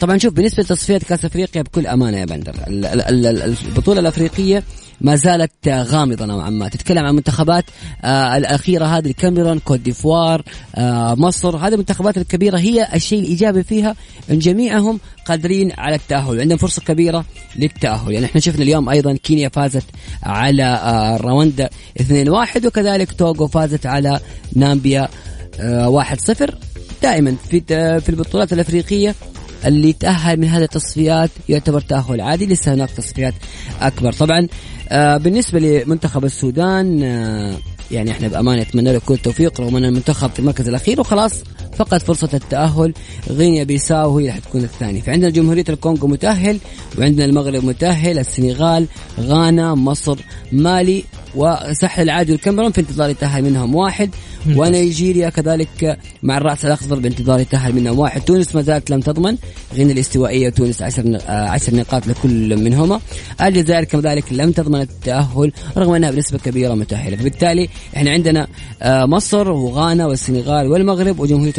طبعا 0.00 0.18
شوف 0.18 0.34
بالنسبة 0.34 0.62
لتصفيات 0.62 1.04
كأس 1.04 1.24
أفريقيا 1.24 1.62
بكل 1.62 1.86
أمانة 1.86 2.18
يا 2.18 2.24
بندر 2.24 2.54
البطولة 2.68 4.00
الأفريقية 4.00 4.62
ما 5.00 5.16
زالت 5.16 5.68
غامضة 5.68 6.24
نوعا 6.26 6.50
ما. 6.50 6.68
تتكلم 6.68 7.04
عن 7.04 7.14
منتخبات 7.14 7.64
آه 8.04 8.36
الأخيرة 8.36 8.84
هذه 8.84 9.06
الكاميرون 9.06 9.58
كوت 9.58 9.80
ديفوار 9.80 10.42
آه 10.76 11.14
مصر. 11.14 11.56
هذه 11.56 11.72
المنتخبات 11.74 12.18
الكبيرة 12.18 12.58
هي 12.58 12.88
الشيء 12.94 13.20
الإيجابي 13.20 13.62
فيها. 13.62 13.96
إن 14.30 14.38
جميعهم 14.38 15.00
قادرين 15.26 15.72
على 15.78 15.94
التأهل 15.96 16.40
عندهم 16.40 16.58
فرصة 16.58 16.82
كبيرة 16.82 17.24
للتأهل. 17.56 18.12
يعني 18.12 18.26
إحنا 18.26 18.40
شفنا 18.40 18.62
اليوم 18.62 18.88
أيضا 18.88 19.16
كينيا 19.16 19.48
فازت 19.48 19.84
على 20.22 20.64
آه 20.64 21.16
رواندا 21.16 21.68
2-1 22.00 22.66
وكذلك 22.66 23.12
توغو 23.12 23.46
فازت 23.46 23.86
على 23.86 24.20
نامبيا 24.56 25.08
آه 25.60 26.04
1-0 26.04 26.54
دائما 27.02 27.36
في 27.50 27.60
في 28.00 28.08
البطولات 28.08 28.52
الأفريقية 28.52 29.14
اللي 29.66 29.92
تأهل 29.92 30.40
من 30.40 30.48
هذه 30.48 30.62
التصفيات 30.62 31.30
يعتبر 31.48 31.80
تأهل 31.80 32.20
عادي 32.20 32.46
لسه 32.46 32.74
هناك 32.74 32.90
تصفيات 32.90 33.34
أكبر. 33.80 34.12
طبعا 34.12 34.46
آه 34.88 35.16
بالنسبة 35.16 35.58
لمنتخب 35.58 36.24
السودان 36.24 37.02
آه 37.02 37.54
يعني 37.90 38.10
إحنا 38.10 38.28
بأمانة 38.28 38.62
نتمنى 38.62 38.92
له 38.92 39.00
كل 39.06 39.14
التوفيق 39.14 39.60
رغم 39.60 39.76
أن 39.76 39.84
المنتخب 39.84 40.30
في 40.30 40.38
المركز 40.38 40.68
الأخير 40.68 41.00
وخلاص 41.00 41.32
فقد 41.76 42.02
فرصة 42.02 42.28
التأهل 42.34 42.94
غينيا 43.30 43.64
بيساو 43.64 44.18
هي 44.18 44.22
اللي 44.22 44.32
حتكون 44.32 44.64
الثاني 44.64 45.00
فعندنا 45.00 45.30
جمهورية 45.30 45.64
الكونغو 45.68 46.08
متأهل 46.08 46.58
وعندنا 46.98 47.24
المغرب 47.24 47.64
متأهل 47.64 48.18
السنغال 48.18 48.86
غانا 49.20 49.74
مصر 49.74 50.18
مالي 50.52 51.04
وساحل 51.34 52.02
العاج 52.02 52.30
والكاميرون 52.30 52.72
في 52.72 52.80
انتظار 52.80 53.10
يتأهل 53.10 53.44
منهم 53.44 53.74
واحد. 53.74 54.10
ونيجيريا 54.56 55.28
كذلك 55.28 55.98
مع 56.22 56.36
الرأس 56.36 56.64
الأخضر 56.64 56.98
بانتظار 56.98 57.40
يتاهل 57.40 57.74
منهم 57.74 57.98
واحد 57.98 58.20
تونس 58.20 58.54
ما 58.54 58.62
زالت 58.62 58.90
لم 58.90 59.00
تضمن. 59.00 59.36
غينيا 59.74 59.92
الاستوائية 59.92 60.46
وتونس 60.46 60.82
عشر 60.82 61.18
عشر 61.28 61.74
نقاط 61.74 62.06
لكل 62.06 62.56
منهما. 62.56 63.00
الجزائر 63.42 63.84
كذلك 63.84 64.24
لم 64.32 64.52
تضمن 64.52 64.80
التأهل 64.80 65.52
رغم 65.76 65.94
أنها 65.94 66.10
بنسبة 66.10 66.38
كبيرة 66.38 66.74
متأهلة. 66.74 67.16
فبالتالي 67.16 67.68
إحنا 67.96 68.10
عندنا 68.10 68.46
آه، 68.82 69.06
مصر 69.06 69.50
وغانا 69.50 70.06
والسنغال 70.06 70.66
والمغرب 70.66 71.20
وجمهورية 71.20 71.54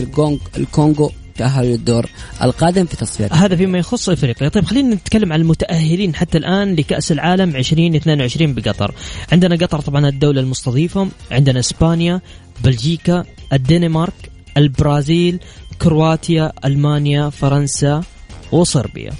الكونغو 0.57 1.11
تأهلوا 1.39 1.71
للدور 1.71 2.05
القادم 2.43 2.85
في 2.85 2.97
تصفيات 2.97 3.33
هذا 3.33 3.55
فيما 3.55 3.77
يخص 3.77 4.09
افريقيا 4.09 4.49
طيب 4.49 4.65
خلينا 4.65 4.95
نتكلم 4.95 5.33
عن 5.33 5.41
المتأهلين 5.41 6.15
حتى 6.15 6.37
الآن 6.37 6.75
لكأس 6.75 7.11
العالم 7.11 7.55
2022 7.55 8.53
بقطر. 8.53 8.93
عندنا 9.31 9.55
قطر 9.55 9.81
طبعا 9.81 10.07
الدولة 10.07 10.41
المستضيفة 10.41 11.07
عندنا 11.31 11.59
إسبانيا 11.59 12.21
بلجيكا 12.63 13.25
الدنمارك 13.53 14.31
البرازيل 14.57 15.39
كرواتيا 15.81 16.51
ألمانيا 16.65 17.29
فرنسا 17.29 18.03
وصربيا. 18.51 19.11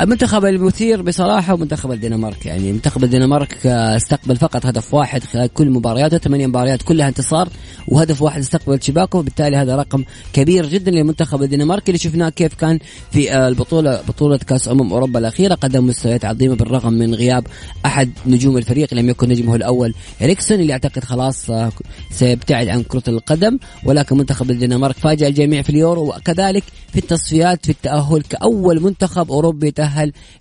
المنتخب 0.00 0.44
المثير 0.44 1.02
بصراحة 1.02 1.56
منتخب 1.56 1.92
الدنمارك 1.92 2.46
يعني 2.46 2.72
منتخب 2.72 3.04
الدنمارك 3.04 3.66
استقبل 3.66 4.36
فقط 4.36 4.66
هدف 4.66 4.94
واحد 4.94 5.24
خلال 5.24 5.52
كل 5.52 5.70
مبارياته 5.70 6.18
ثمانية 6.18 6.46
مباريات 6.46 6.82
كلها 6.82 7.08
انتصار 7.08 7.48
وهدف 7.88 8.22
واحد 8.22 8.40
استقبل 8.40 8.82
شباكه 8.82 9.18
وبالتالي 9.18 9.56
هذا 9.56 9.76
رقم 9.76 10.04
كبير 10.32 10.66
جدا 10.66 10.90
للمنتخب 10.90 11.42
الدنماركي 11.42 11.88
اللي 11.88 11.98
شفناه 11.98 12.28
كيف 12.28 12.54
كان 12.54 12.78
في 13.10 13.36
البطولة 13.36 14.00
بطولة 14.08 14.36
كأس 14.36 14.68
أمم 14.68 14.92
أوروبا 14.92 15.18
الأخيرة 15.18 15.54
قدم 15.54 15.86
مستويات 15.86 16.24
عظيمة 16.24 16.54
بالرغم 16.54 16.92
من 16.92 17.14
غياب 17.14 17.46
أحد 17.86 18.10
نجوم 18.26 18.56
الفريق 18.56 18.94
لم 18.94 19.08
يكن 19.08 19.28
نجمه 19.28 19.54
الأول 19.56 19.94
إريكسون 20.22 20.60
اللي 20.60 20.72
أعتقد 20.72 21.04
خلاص 21.04 21.50
سيبتعد 22.10 22.68
عن 22.68 22.82
كرة 22.82 23.02
القدم 23.08 23.58
ولكن 23.84 24.16
منتخب 24.16 24.50
الدنمارك 24.50 24.96
فاجأ 24.96 25.28
الجميع 25.28 25.62
في 25.62 25.70
اليورو 25.70 26.08
وكذلك 26.08 26.64
في 26.92 26.98
التصفيات 26.98 27.66
في 27.66 27.72
التأهل 27.72 28.22
كأول 28.22 28.82
منتخب 28.82 29.30
أوروبي 29.30 29.70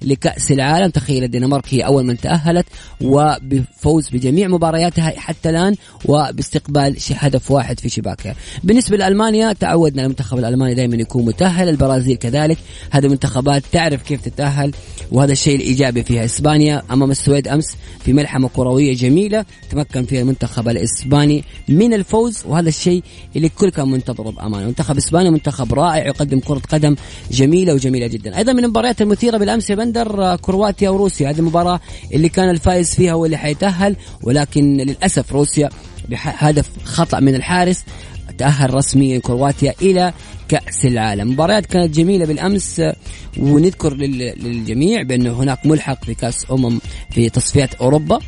لكأس 0.01 0.51
العالم. 0.51 0.89
تخيل 0.89 1.23
الدنمارك 1.23 1.73
هي 1.73 1.81
أول 1.81 2.05
من 2.05 2.17
تأهلت 2.17 2.65
وبفوز 3.01 4.09
بجميع 4.09 4.47
مبارياتها 4.47 5.13
حتى 5.17 5.49
الآن 5.49 5.75
وباستقبال 6.05 6.97
هدف 7.11 7.51
واحد 7.51 7.79
في 7.79 7.89
شباكها 7.89 8.35
بالنسبة 8.63 8.97
لألمانيا 8.97 9.53
تعودنا 9.53 10.03
المنتخب 10.03 10.39
الألماني 10.39 10.73
دائما 10.73 10.95
يكون 10.95 11.25
متأهل 11.25 11.69
البرازيل 11.69 12.15
كذلك. 12.15 12.57
هذه 12.91 13.07
منتخبات 13.07 13.63
تعرف 13.71 14.03
كيف 14.03 14.21
تتأهل 14.21 14.71
وهذا 15.11 15.31
الشيء 15.31 15.55
الإيجابي 15.55 16.03
فيها. 16.03 16.25
إسبانيا 16.25 16.83
أمام 16.91 17.11
السويد 17.11 17.47
أمس 17.47 17.75
في 17.99 18.13
ملحمة 18.13 18.49
كروية 18.49 18.93
جميلة 18.93 19.45
تمكن 19.69 20.05
فيها 20.05 20.21
المنتخب 20.21 20.69
الإسباني 20.69 21.43
من 21.69 21.93
الفوز 21.93 22.43
وهذا 22.45 22.69
الشيء 22.69 23.03
اللي 23.35 23.47
الكل 23.47 23.69
كان 23.69 23.87
منتظره 23.87 24.29
بأمانة. 24.29 24.67
منتخب 24.67 24.97
إسبانيا 24.97 25.31
منتخب 25.31 25.73
رائع 25.73 26.07
يقدم 26.07 26.39
كرة 26.39 26.61
قدم 26.69 26.95
جميلة 27.31 27.73
وجميلة 27.73 28.07
جدا. 28.07 28.37
أيضا 28.37 28.53
من 28.53 28.63
المباريات 28.63 29.01
المثيرة 29.01 29.37
بالامس 29.39 29.69
يا 29.69 29.75
بندر 29.75 30.23
آه، 30.23 30.35
كرواتيا 30.35 30.89
وروسيا. 30.89 31.29
هذه 31.29 31.39
المباراة 31.39 31.79
اللي 32.13 32.29
كان 32.29 32.49
الفائز 32.49 32.95
فيها 32.95 33.13
هو 33.13 33.25
اللي 33.25 33.37
حيتأهل 33.37 33.95
ولكن 34.23 34.77
للأسف 34.77 35.31
روسيا 35.31 35.69
بهدف 36.09 36.69
خطأ 36.83 37.19
من 37.19 37.35
الحارس. 37.35 37.83
تأهل 38.37 38.73
رسميا 38.73 39.19
كرواتيا 39.19 39.73
إلى 39.81 40.13
كأس 40.47 40.85
العالم. 40.85 41.31
مباريات 41.31 41.65
كانت 41.65 41.95
جميلة 41.95 42.25
بالأمس 42.25 42.79
آه، 42.79 42.95
ونذكر 43.37 43.93
للجميع 43.93 45.01
بأنه 45.01 45.33
هناك 45.33 45.65
ملحق 45.65 46.05
في 46.05 46.13
كأس 46.13 46.45
أمم 46.51 46.79
في 47.11 47.29
تصفيات 47.29 47.75
أوروبا. 47.75 48.19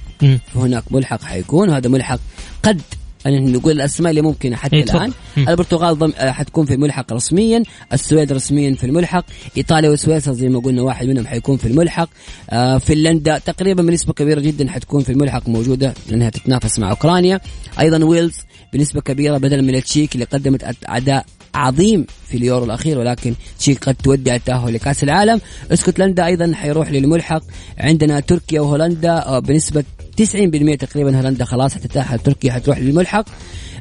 هناك 0.56 0.84
ملحق 0.92 1.24
حيكون 1.24 1.70
وهذا 1.70 1.90
ملحق 1.90 2.20
قد 2.64 2.82
أن 3.28 3.52
نقول 3.52 3.72
الأسماء 3.72 4.10
اللي 4.10 4.22
ممكنة 4.22 4.56
حتى 4.56 4.76
إيه 4.76 4.84
الآن. 4.84 5.14
البرتغال 5.38 6.00
ضم... 6.00 6.14
آه، 6.18 6.32
حتكون 6.32 6.66
في 6.66 6.74
الملحق 6.74 7.14
رسميا. 7.14 7.64
السويد 7.94 8.32
رسميا 8.34 8.76
في 8.76 8.84
الملحق. 8.84 9.26
إيطاليا 9.58 9.90
وسويسرا 9.90 10.34
زي 10.34 10.50
ما 10.50 10.60
قلنا 10.60 10.82
واحد 10.82 11.08
منهم 11.08 11.28
حيكون 11.28 11.58
في 11.58 11.68
الملحق. 11.68 12.10
آه 12.50 12.78
فنلندا 12.78 13.38
تقريبا 13.38 13.84
بنسبة 13.84 14.14
كبيرة 14.14 14.40
جدا 14.40 14.70
حتكون 14.70 15.04
في 15.04 15.12
الملحق 15.12 15.50
موجودة 15.50 15.94
لأنها 16.10 16.30
تتنافس 16.30 16.80
مع 16.80 16.90
أوكرانيا. 16.90 17.40
أيضا 17.80 18.06
ويلز 18.06 18.36
بنسبة 18.74 19.02
كبيرة 19.02 19.38
بدلا 19.38 19.62
من 19.62 19.76
التشيك 19.76 20.14
اللي 20.16 20.26
قدمت 20.26 20.76
أداء 20.86 21.26
عظيم 21.56 22.06
في 22.28 22.38
اليورو 22.38 22.66
الأخير 22.66 23.00
ولكن 23.00 23.34
تشيك 23.60 23.84
قد 23.84 23.96
تودع 23.96 24.36
التأهل 24.36 24.74
لكأس 24.74 25.04
العالم. 25.04 25.42
إسكتلندا 25.74 26.26
أيضا 26.26 26.52
حيروح 26.56 26.92
للملحق. 26.92 27.44
عندنا 27.78 28.20
تركيا 28.20 28.62
وهولندا 28.62 29.26
آه، 29.26 29.40
بنسبة 29.40 29.84
90% 30.18 30.76
تقريبا 30.76 31.18
هولندا 31.18 31.46
خلاص 31.46 31.74
حتتأهل 31.74 32.20
تركيا 32.20 32.52
حتروح 32.52 32.80
للملحق. 32.80 33.26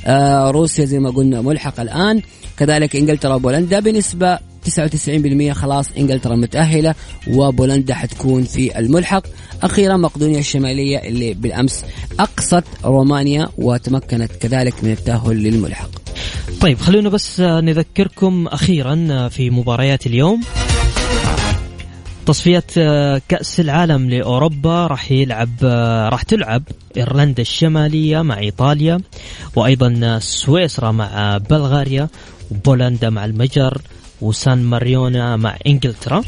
آه 0.06 0.50
روسيا 0.50 0.84
زي 0.84 0.98
ما 0.98 1.10
قلنا 1.10 1.40
ملحق 1.40 1.80
الآن. 1.80 2.22
كذلك 2.56 2.96
إنجلترا 2.96 3.34
وبولندا 3.34 3.80
بنسبة 3.80 4.38
99% 4.64 5.52
خلاص 5.52 5.92
إنجلترا 5.98 6.36
متأهلة 6.36 6.94
وبولندا 7.28 7.94
حتكون 7.94 8.44
في 8.44 8.78
الملحق. 8.78 9.22
أخيرا 9.62 9.96
مقدونيا 9.96 10.38
الشمالية 10.38 10.98
اللي 10.98 11.34
بالأمس 11.34 11.84
أقصت 12.20 12.64
رومانيا 12.84 13.48
وتمكنت 13.58 14.32
كذلك 14.32 14.74
من 14.84 14.90
التأهل 14.90 15.36
للملحق. 15.36 15.90
طيب 16.60 16.78
خلونا 16.78 17.08
بس 17.08 17.40
نذكركم 17.40 18.46
أخيرا 18.46 19.28
في 19.28 19.50
مباريات 19.50 20.06
اليوم. 20.06 20.40
تصفيات 22.30 22.72
كأس 23.28 23.60
العالم 23.60 24.10
لأوروبا 24.10 24.86
راح 24.86 25.10
يلعب 25.12 25.48
راح 26.12 26.22
تلعب 26.22 26.62
إيرلندا 26.96 27.42
الشمالية 27.42 28.22
مع 28.22 28.38
إيطاليا 28.38 29.00
وأيضا 29.56 30.18
سويسرا 30.18 30.90
مع 30.90 31.38
بلغاريا 31.38 32.08
وبولندا 32.50 33.10
مع 33.10 33.24
المجر 33.24 33.82
وسان 34.20 34.62
ماريونا 34.62 35.36
مع 35.36 35.56
إنجلترا. 35.66 36.22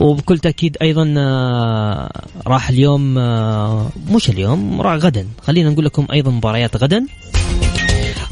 وبكل 0.00 0.38
تأكيد 0.38 0.76
أيضا 0.82 1.14
آه، 1.18 2.10
راح 2.46 2.68
اليوم 2.68 3.18
آه، 3.18 3.90
مش 4.10 4.30
اليوم 4.30 4.80
راح 4.80 4.94
غدا. 4.94 5.26
خلينا 5.42 5.70
نقول 5.70 5.84
لكم 5.84 6.06
أيضا 6.12 6.30
مباريات 6.30 6.76
غدا. 6.76 7.06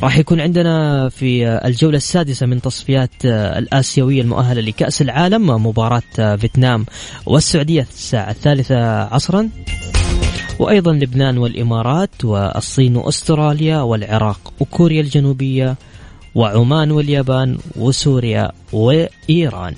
راح 0.02 0.18
يكون 0.18 0.40
عندنا 0.40 1.08
في 1.08 1.48
الجولة 1.64 1.96
السادسة 1.96 2.46
من 2.46 2.60
تصفيات 2.60 3.10
الآسيوية 3.24 4.22
المؤهلة 4.22 4.60
لكأس 4.60 5.02
العالم 5.02 5.66
مباراة 5.66 6.36
فيتنام 6.36 6.86
والسعودية 7.26 7.86
الساعة 7.90 8.30
الثالثة 8.30 9.02
عصرا. 9.02 9.48
وأيضا 10.58 10.92
لبنان 10.92 11.38
والإمارات 11.38 12.24
والصين 12.24 12.96
وأستراليا 12.96 13.80
والعراق 13.80 14.52
وكوريا 14.60 15.00
الجنوبية 15.00 15.76
وعمان 16.34 16.90
واليابان 16.90 17.58
وسوريا 17.76 18.52
وإيران. 18.72 19.74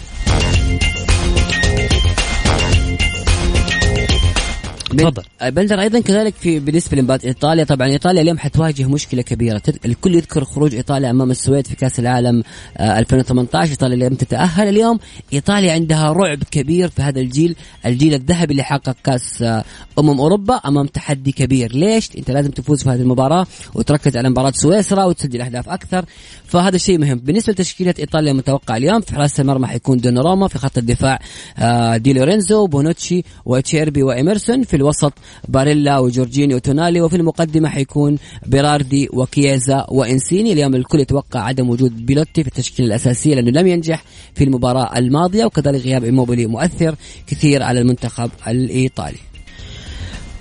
تفضل. 4.97 5.23
بندر 5.51 5.81
أيضا 5.81 6.01
كذلك 6.01 6.35
في 6.35 6.59
بالنسبة 6.59 6.97
لمباراة 6.97 7.21
إيطاليا. 7.25 7.65
طبعا 7.65 7.89
إيطاليا 7.89 8.23
اليوم 8.23 8.39
حتواجه 8.39 8.89
مشكلة 8.89 9.23
كبيرة. 9.23 9.63
الكل 9.85 10.15
يذكر 10.15 10.45
خروج 10.45 10.75
إيطاليا 10.75 11.11
أمام 11.11 11.31
السويد 11.31 11.67
في 11.67 11.77
كأس 11.77 11.99
العالم 11.99 12.43
2018 12.81 13.69
آه، 13.69 13.71
إيطاليا 13.71 14.09
لم 14.09 14.15
تتأهل. 14.15 14.69
اليوم 14.69 14.99
إيطاليا 15.33 15.73
عندها 15.73 16.13
رعب 16.13 16.43
كبير 16.51 16.89
في 16.89 17.03
هذا 17.03 17.21
الجيل 17.21 17.57
الجيل 17.87 18.15
الذهبي 18.15 18.53
اللي 18.53 18.63
حقق 18.63 18.97
كأس 19.05 19.43
آه، 19.43 19.65
أمم 19.99 20.21
أوروبا 20.21 20.55
أمام 20.55 20.87
تحدي 20.87 21.33
كبير. 21.33 21.73
ليش؟ 21.73 22.09
أنت 22.19 22.31
لازم 22.31 22.51
تفوز 22.51 22.83
في 22.83 22.91
هذه 22.91 23.01
المباراة 23.01 23.47
وتركز 23.75 24.17
على 24.17 24.29
مباراة 24.29 24.53
سويسرا 24.55 25.05
وتسجل 25.05 25.41
أهداف 25.41 25.69
أكثر. 25.69 26.05
فهذا 26.47 26.77
الشيء 26.77 26.99
مهم. 26.99 27.19
بالنسبة 27.19 27.53
لتشكيلة 27.53 27.95
إيطاليا 27.99 28.33
المتوقع 28.33 28.77
اليوم 28.77 29.01
في 29.01 29.15
حراسه 29.15 29.41
المرمى 29.41 29.67
حيكون 29.67 29.99
دوناروما 29.99 30.49
في 30.49 30.59
خط 30.59 30.79
الدفاع 30.79 31.19
آه، 31.59 31.97
دي 31.97 32.13
لورينزو 32.13 32.67
بونوتشي 32.67 33.25
وأتشيربي 33.45 34.03
وإميرسون 34.03 34.63
في 34.63 34.77
الوسط 34.83 35.13
باريلا 35.49 35.99
وجورجينيو 35.99 36.55
وتونالي. 36.55 37.01
وفي 37.01 37.17
المقدمة 37.17 37.69
حيكون 37.69 38.19
بيراردي 38.47 39.09
وكييزا 39.13 39.87
وإنسينيي. 39.89 40.53
اليوم 40.53 40.75
الكل 40.75 41.01
يتوقع 41.01 41.41
عدم 41.41 41.71
وجود 41.71 42.07
بيلوتي 42.07 42.43
في 42.43 42.49
التشكيلة 42.49 42.89
الأساسية 42.89 43.35
لأنه 43.35 43.51
لم 43.51 43.67
ينجح 43.67 44.05
في 44.35 44.45
المباراة 44.45 44.99
الماضية 44.99 45.45
وكذلك 45.45 45.81
غياب 45.81 46.05
إيموبيلي 46.05 46.47
مؤثر 46.47 46.95
كثير 47.27 47.63
على 47.63 47.81
المنتخب 47.81 48.31
الإيطالي. 48.49 49.19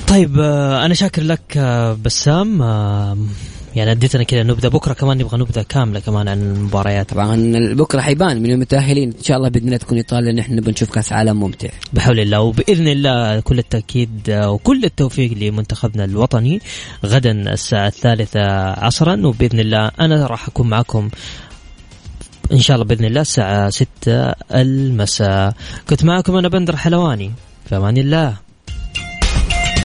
طيب 0.07 0.39
آه، 0.39 0.85
أنا 0.85 0.93
شاكر 0.93 1.23
لك 1.23 1.57
آه، 1.57 1.93
بسام. 1.93 2.61
يعني 3.75 3.91
اديتنا 3.91 4.23
كذا 4.23 4.43
نبذة. 4.43 4.67
بكرة 4.67 4.93
كمان 4.93 5.17
نبغى 5.17 5.37
نبذة 5.37 5.65
كاملة 5.69 5.99
كمان 5.99 6.27
عن 6.27 6.41
المباريات. 6.41 7.09
طبعا 7.09 7.53
بكره 7.73 8.01
حيبان 8.01 8.43
من 8.43 8.51
المتأهلين. 8.51 9.13
إن 9.17 9.23
شاء 9.23 9.37
الله 9.37 9.49
بإذن 9.49 9.65
الله 9.65 9.77
تكون 9.77 9.97
إيطاليا 9.97 10.31
نحن 10.31 10.55
نبغى 10.55 10.71
نشوف 10.71 10.89
كأس 10.89 11.13
عالم 11.13 11.39
ممتع. 11.39 11.69
بحول 11.93 12.19
الله. 12.19 12.39
وبإذن 12.39 12.87
الله 12.87 13.39
كل 13.39 13.59
التأكيد 13.59 14.29
وكل 14.29 14.85
التوفيق 14.85 15.33
لمنتخبنا 15.33 16.05
الوطني 16.05 16.61
غدا 17.05 17.31
الساعة 17.31 17.87
الثالثة 17.87 18.41
عصرا. 18.71 19.27
وبإذن 19.27 19.59
الله 19.59 19.91
أنا 19.99 20.27
راح 20.27 20.47
أكون 20.47 20.69
معكم 20.69 21.09
إن 22.51 22.59
شاء 22.59 22.75
الله 22.75 22.87
بإذن 22.87 23.05
الله 23.05 23.21
الساعة 23.21 23.69
6 23.69 24.33
المساء. 24.55 25.53
كنت 25.89 26.03
معكم 26.03 26.35
أنا 26.35 26.47
بندر 26.47 26.75
حلواني. 26.75 27.31
في 27.69 27.77
أمان 27.77 27.97
الله. 27.97 28.50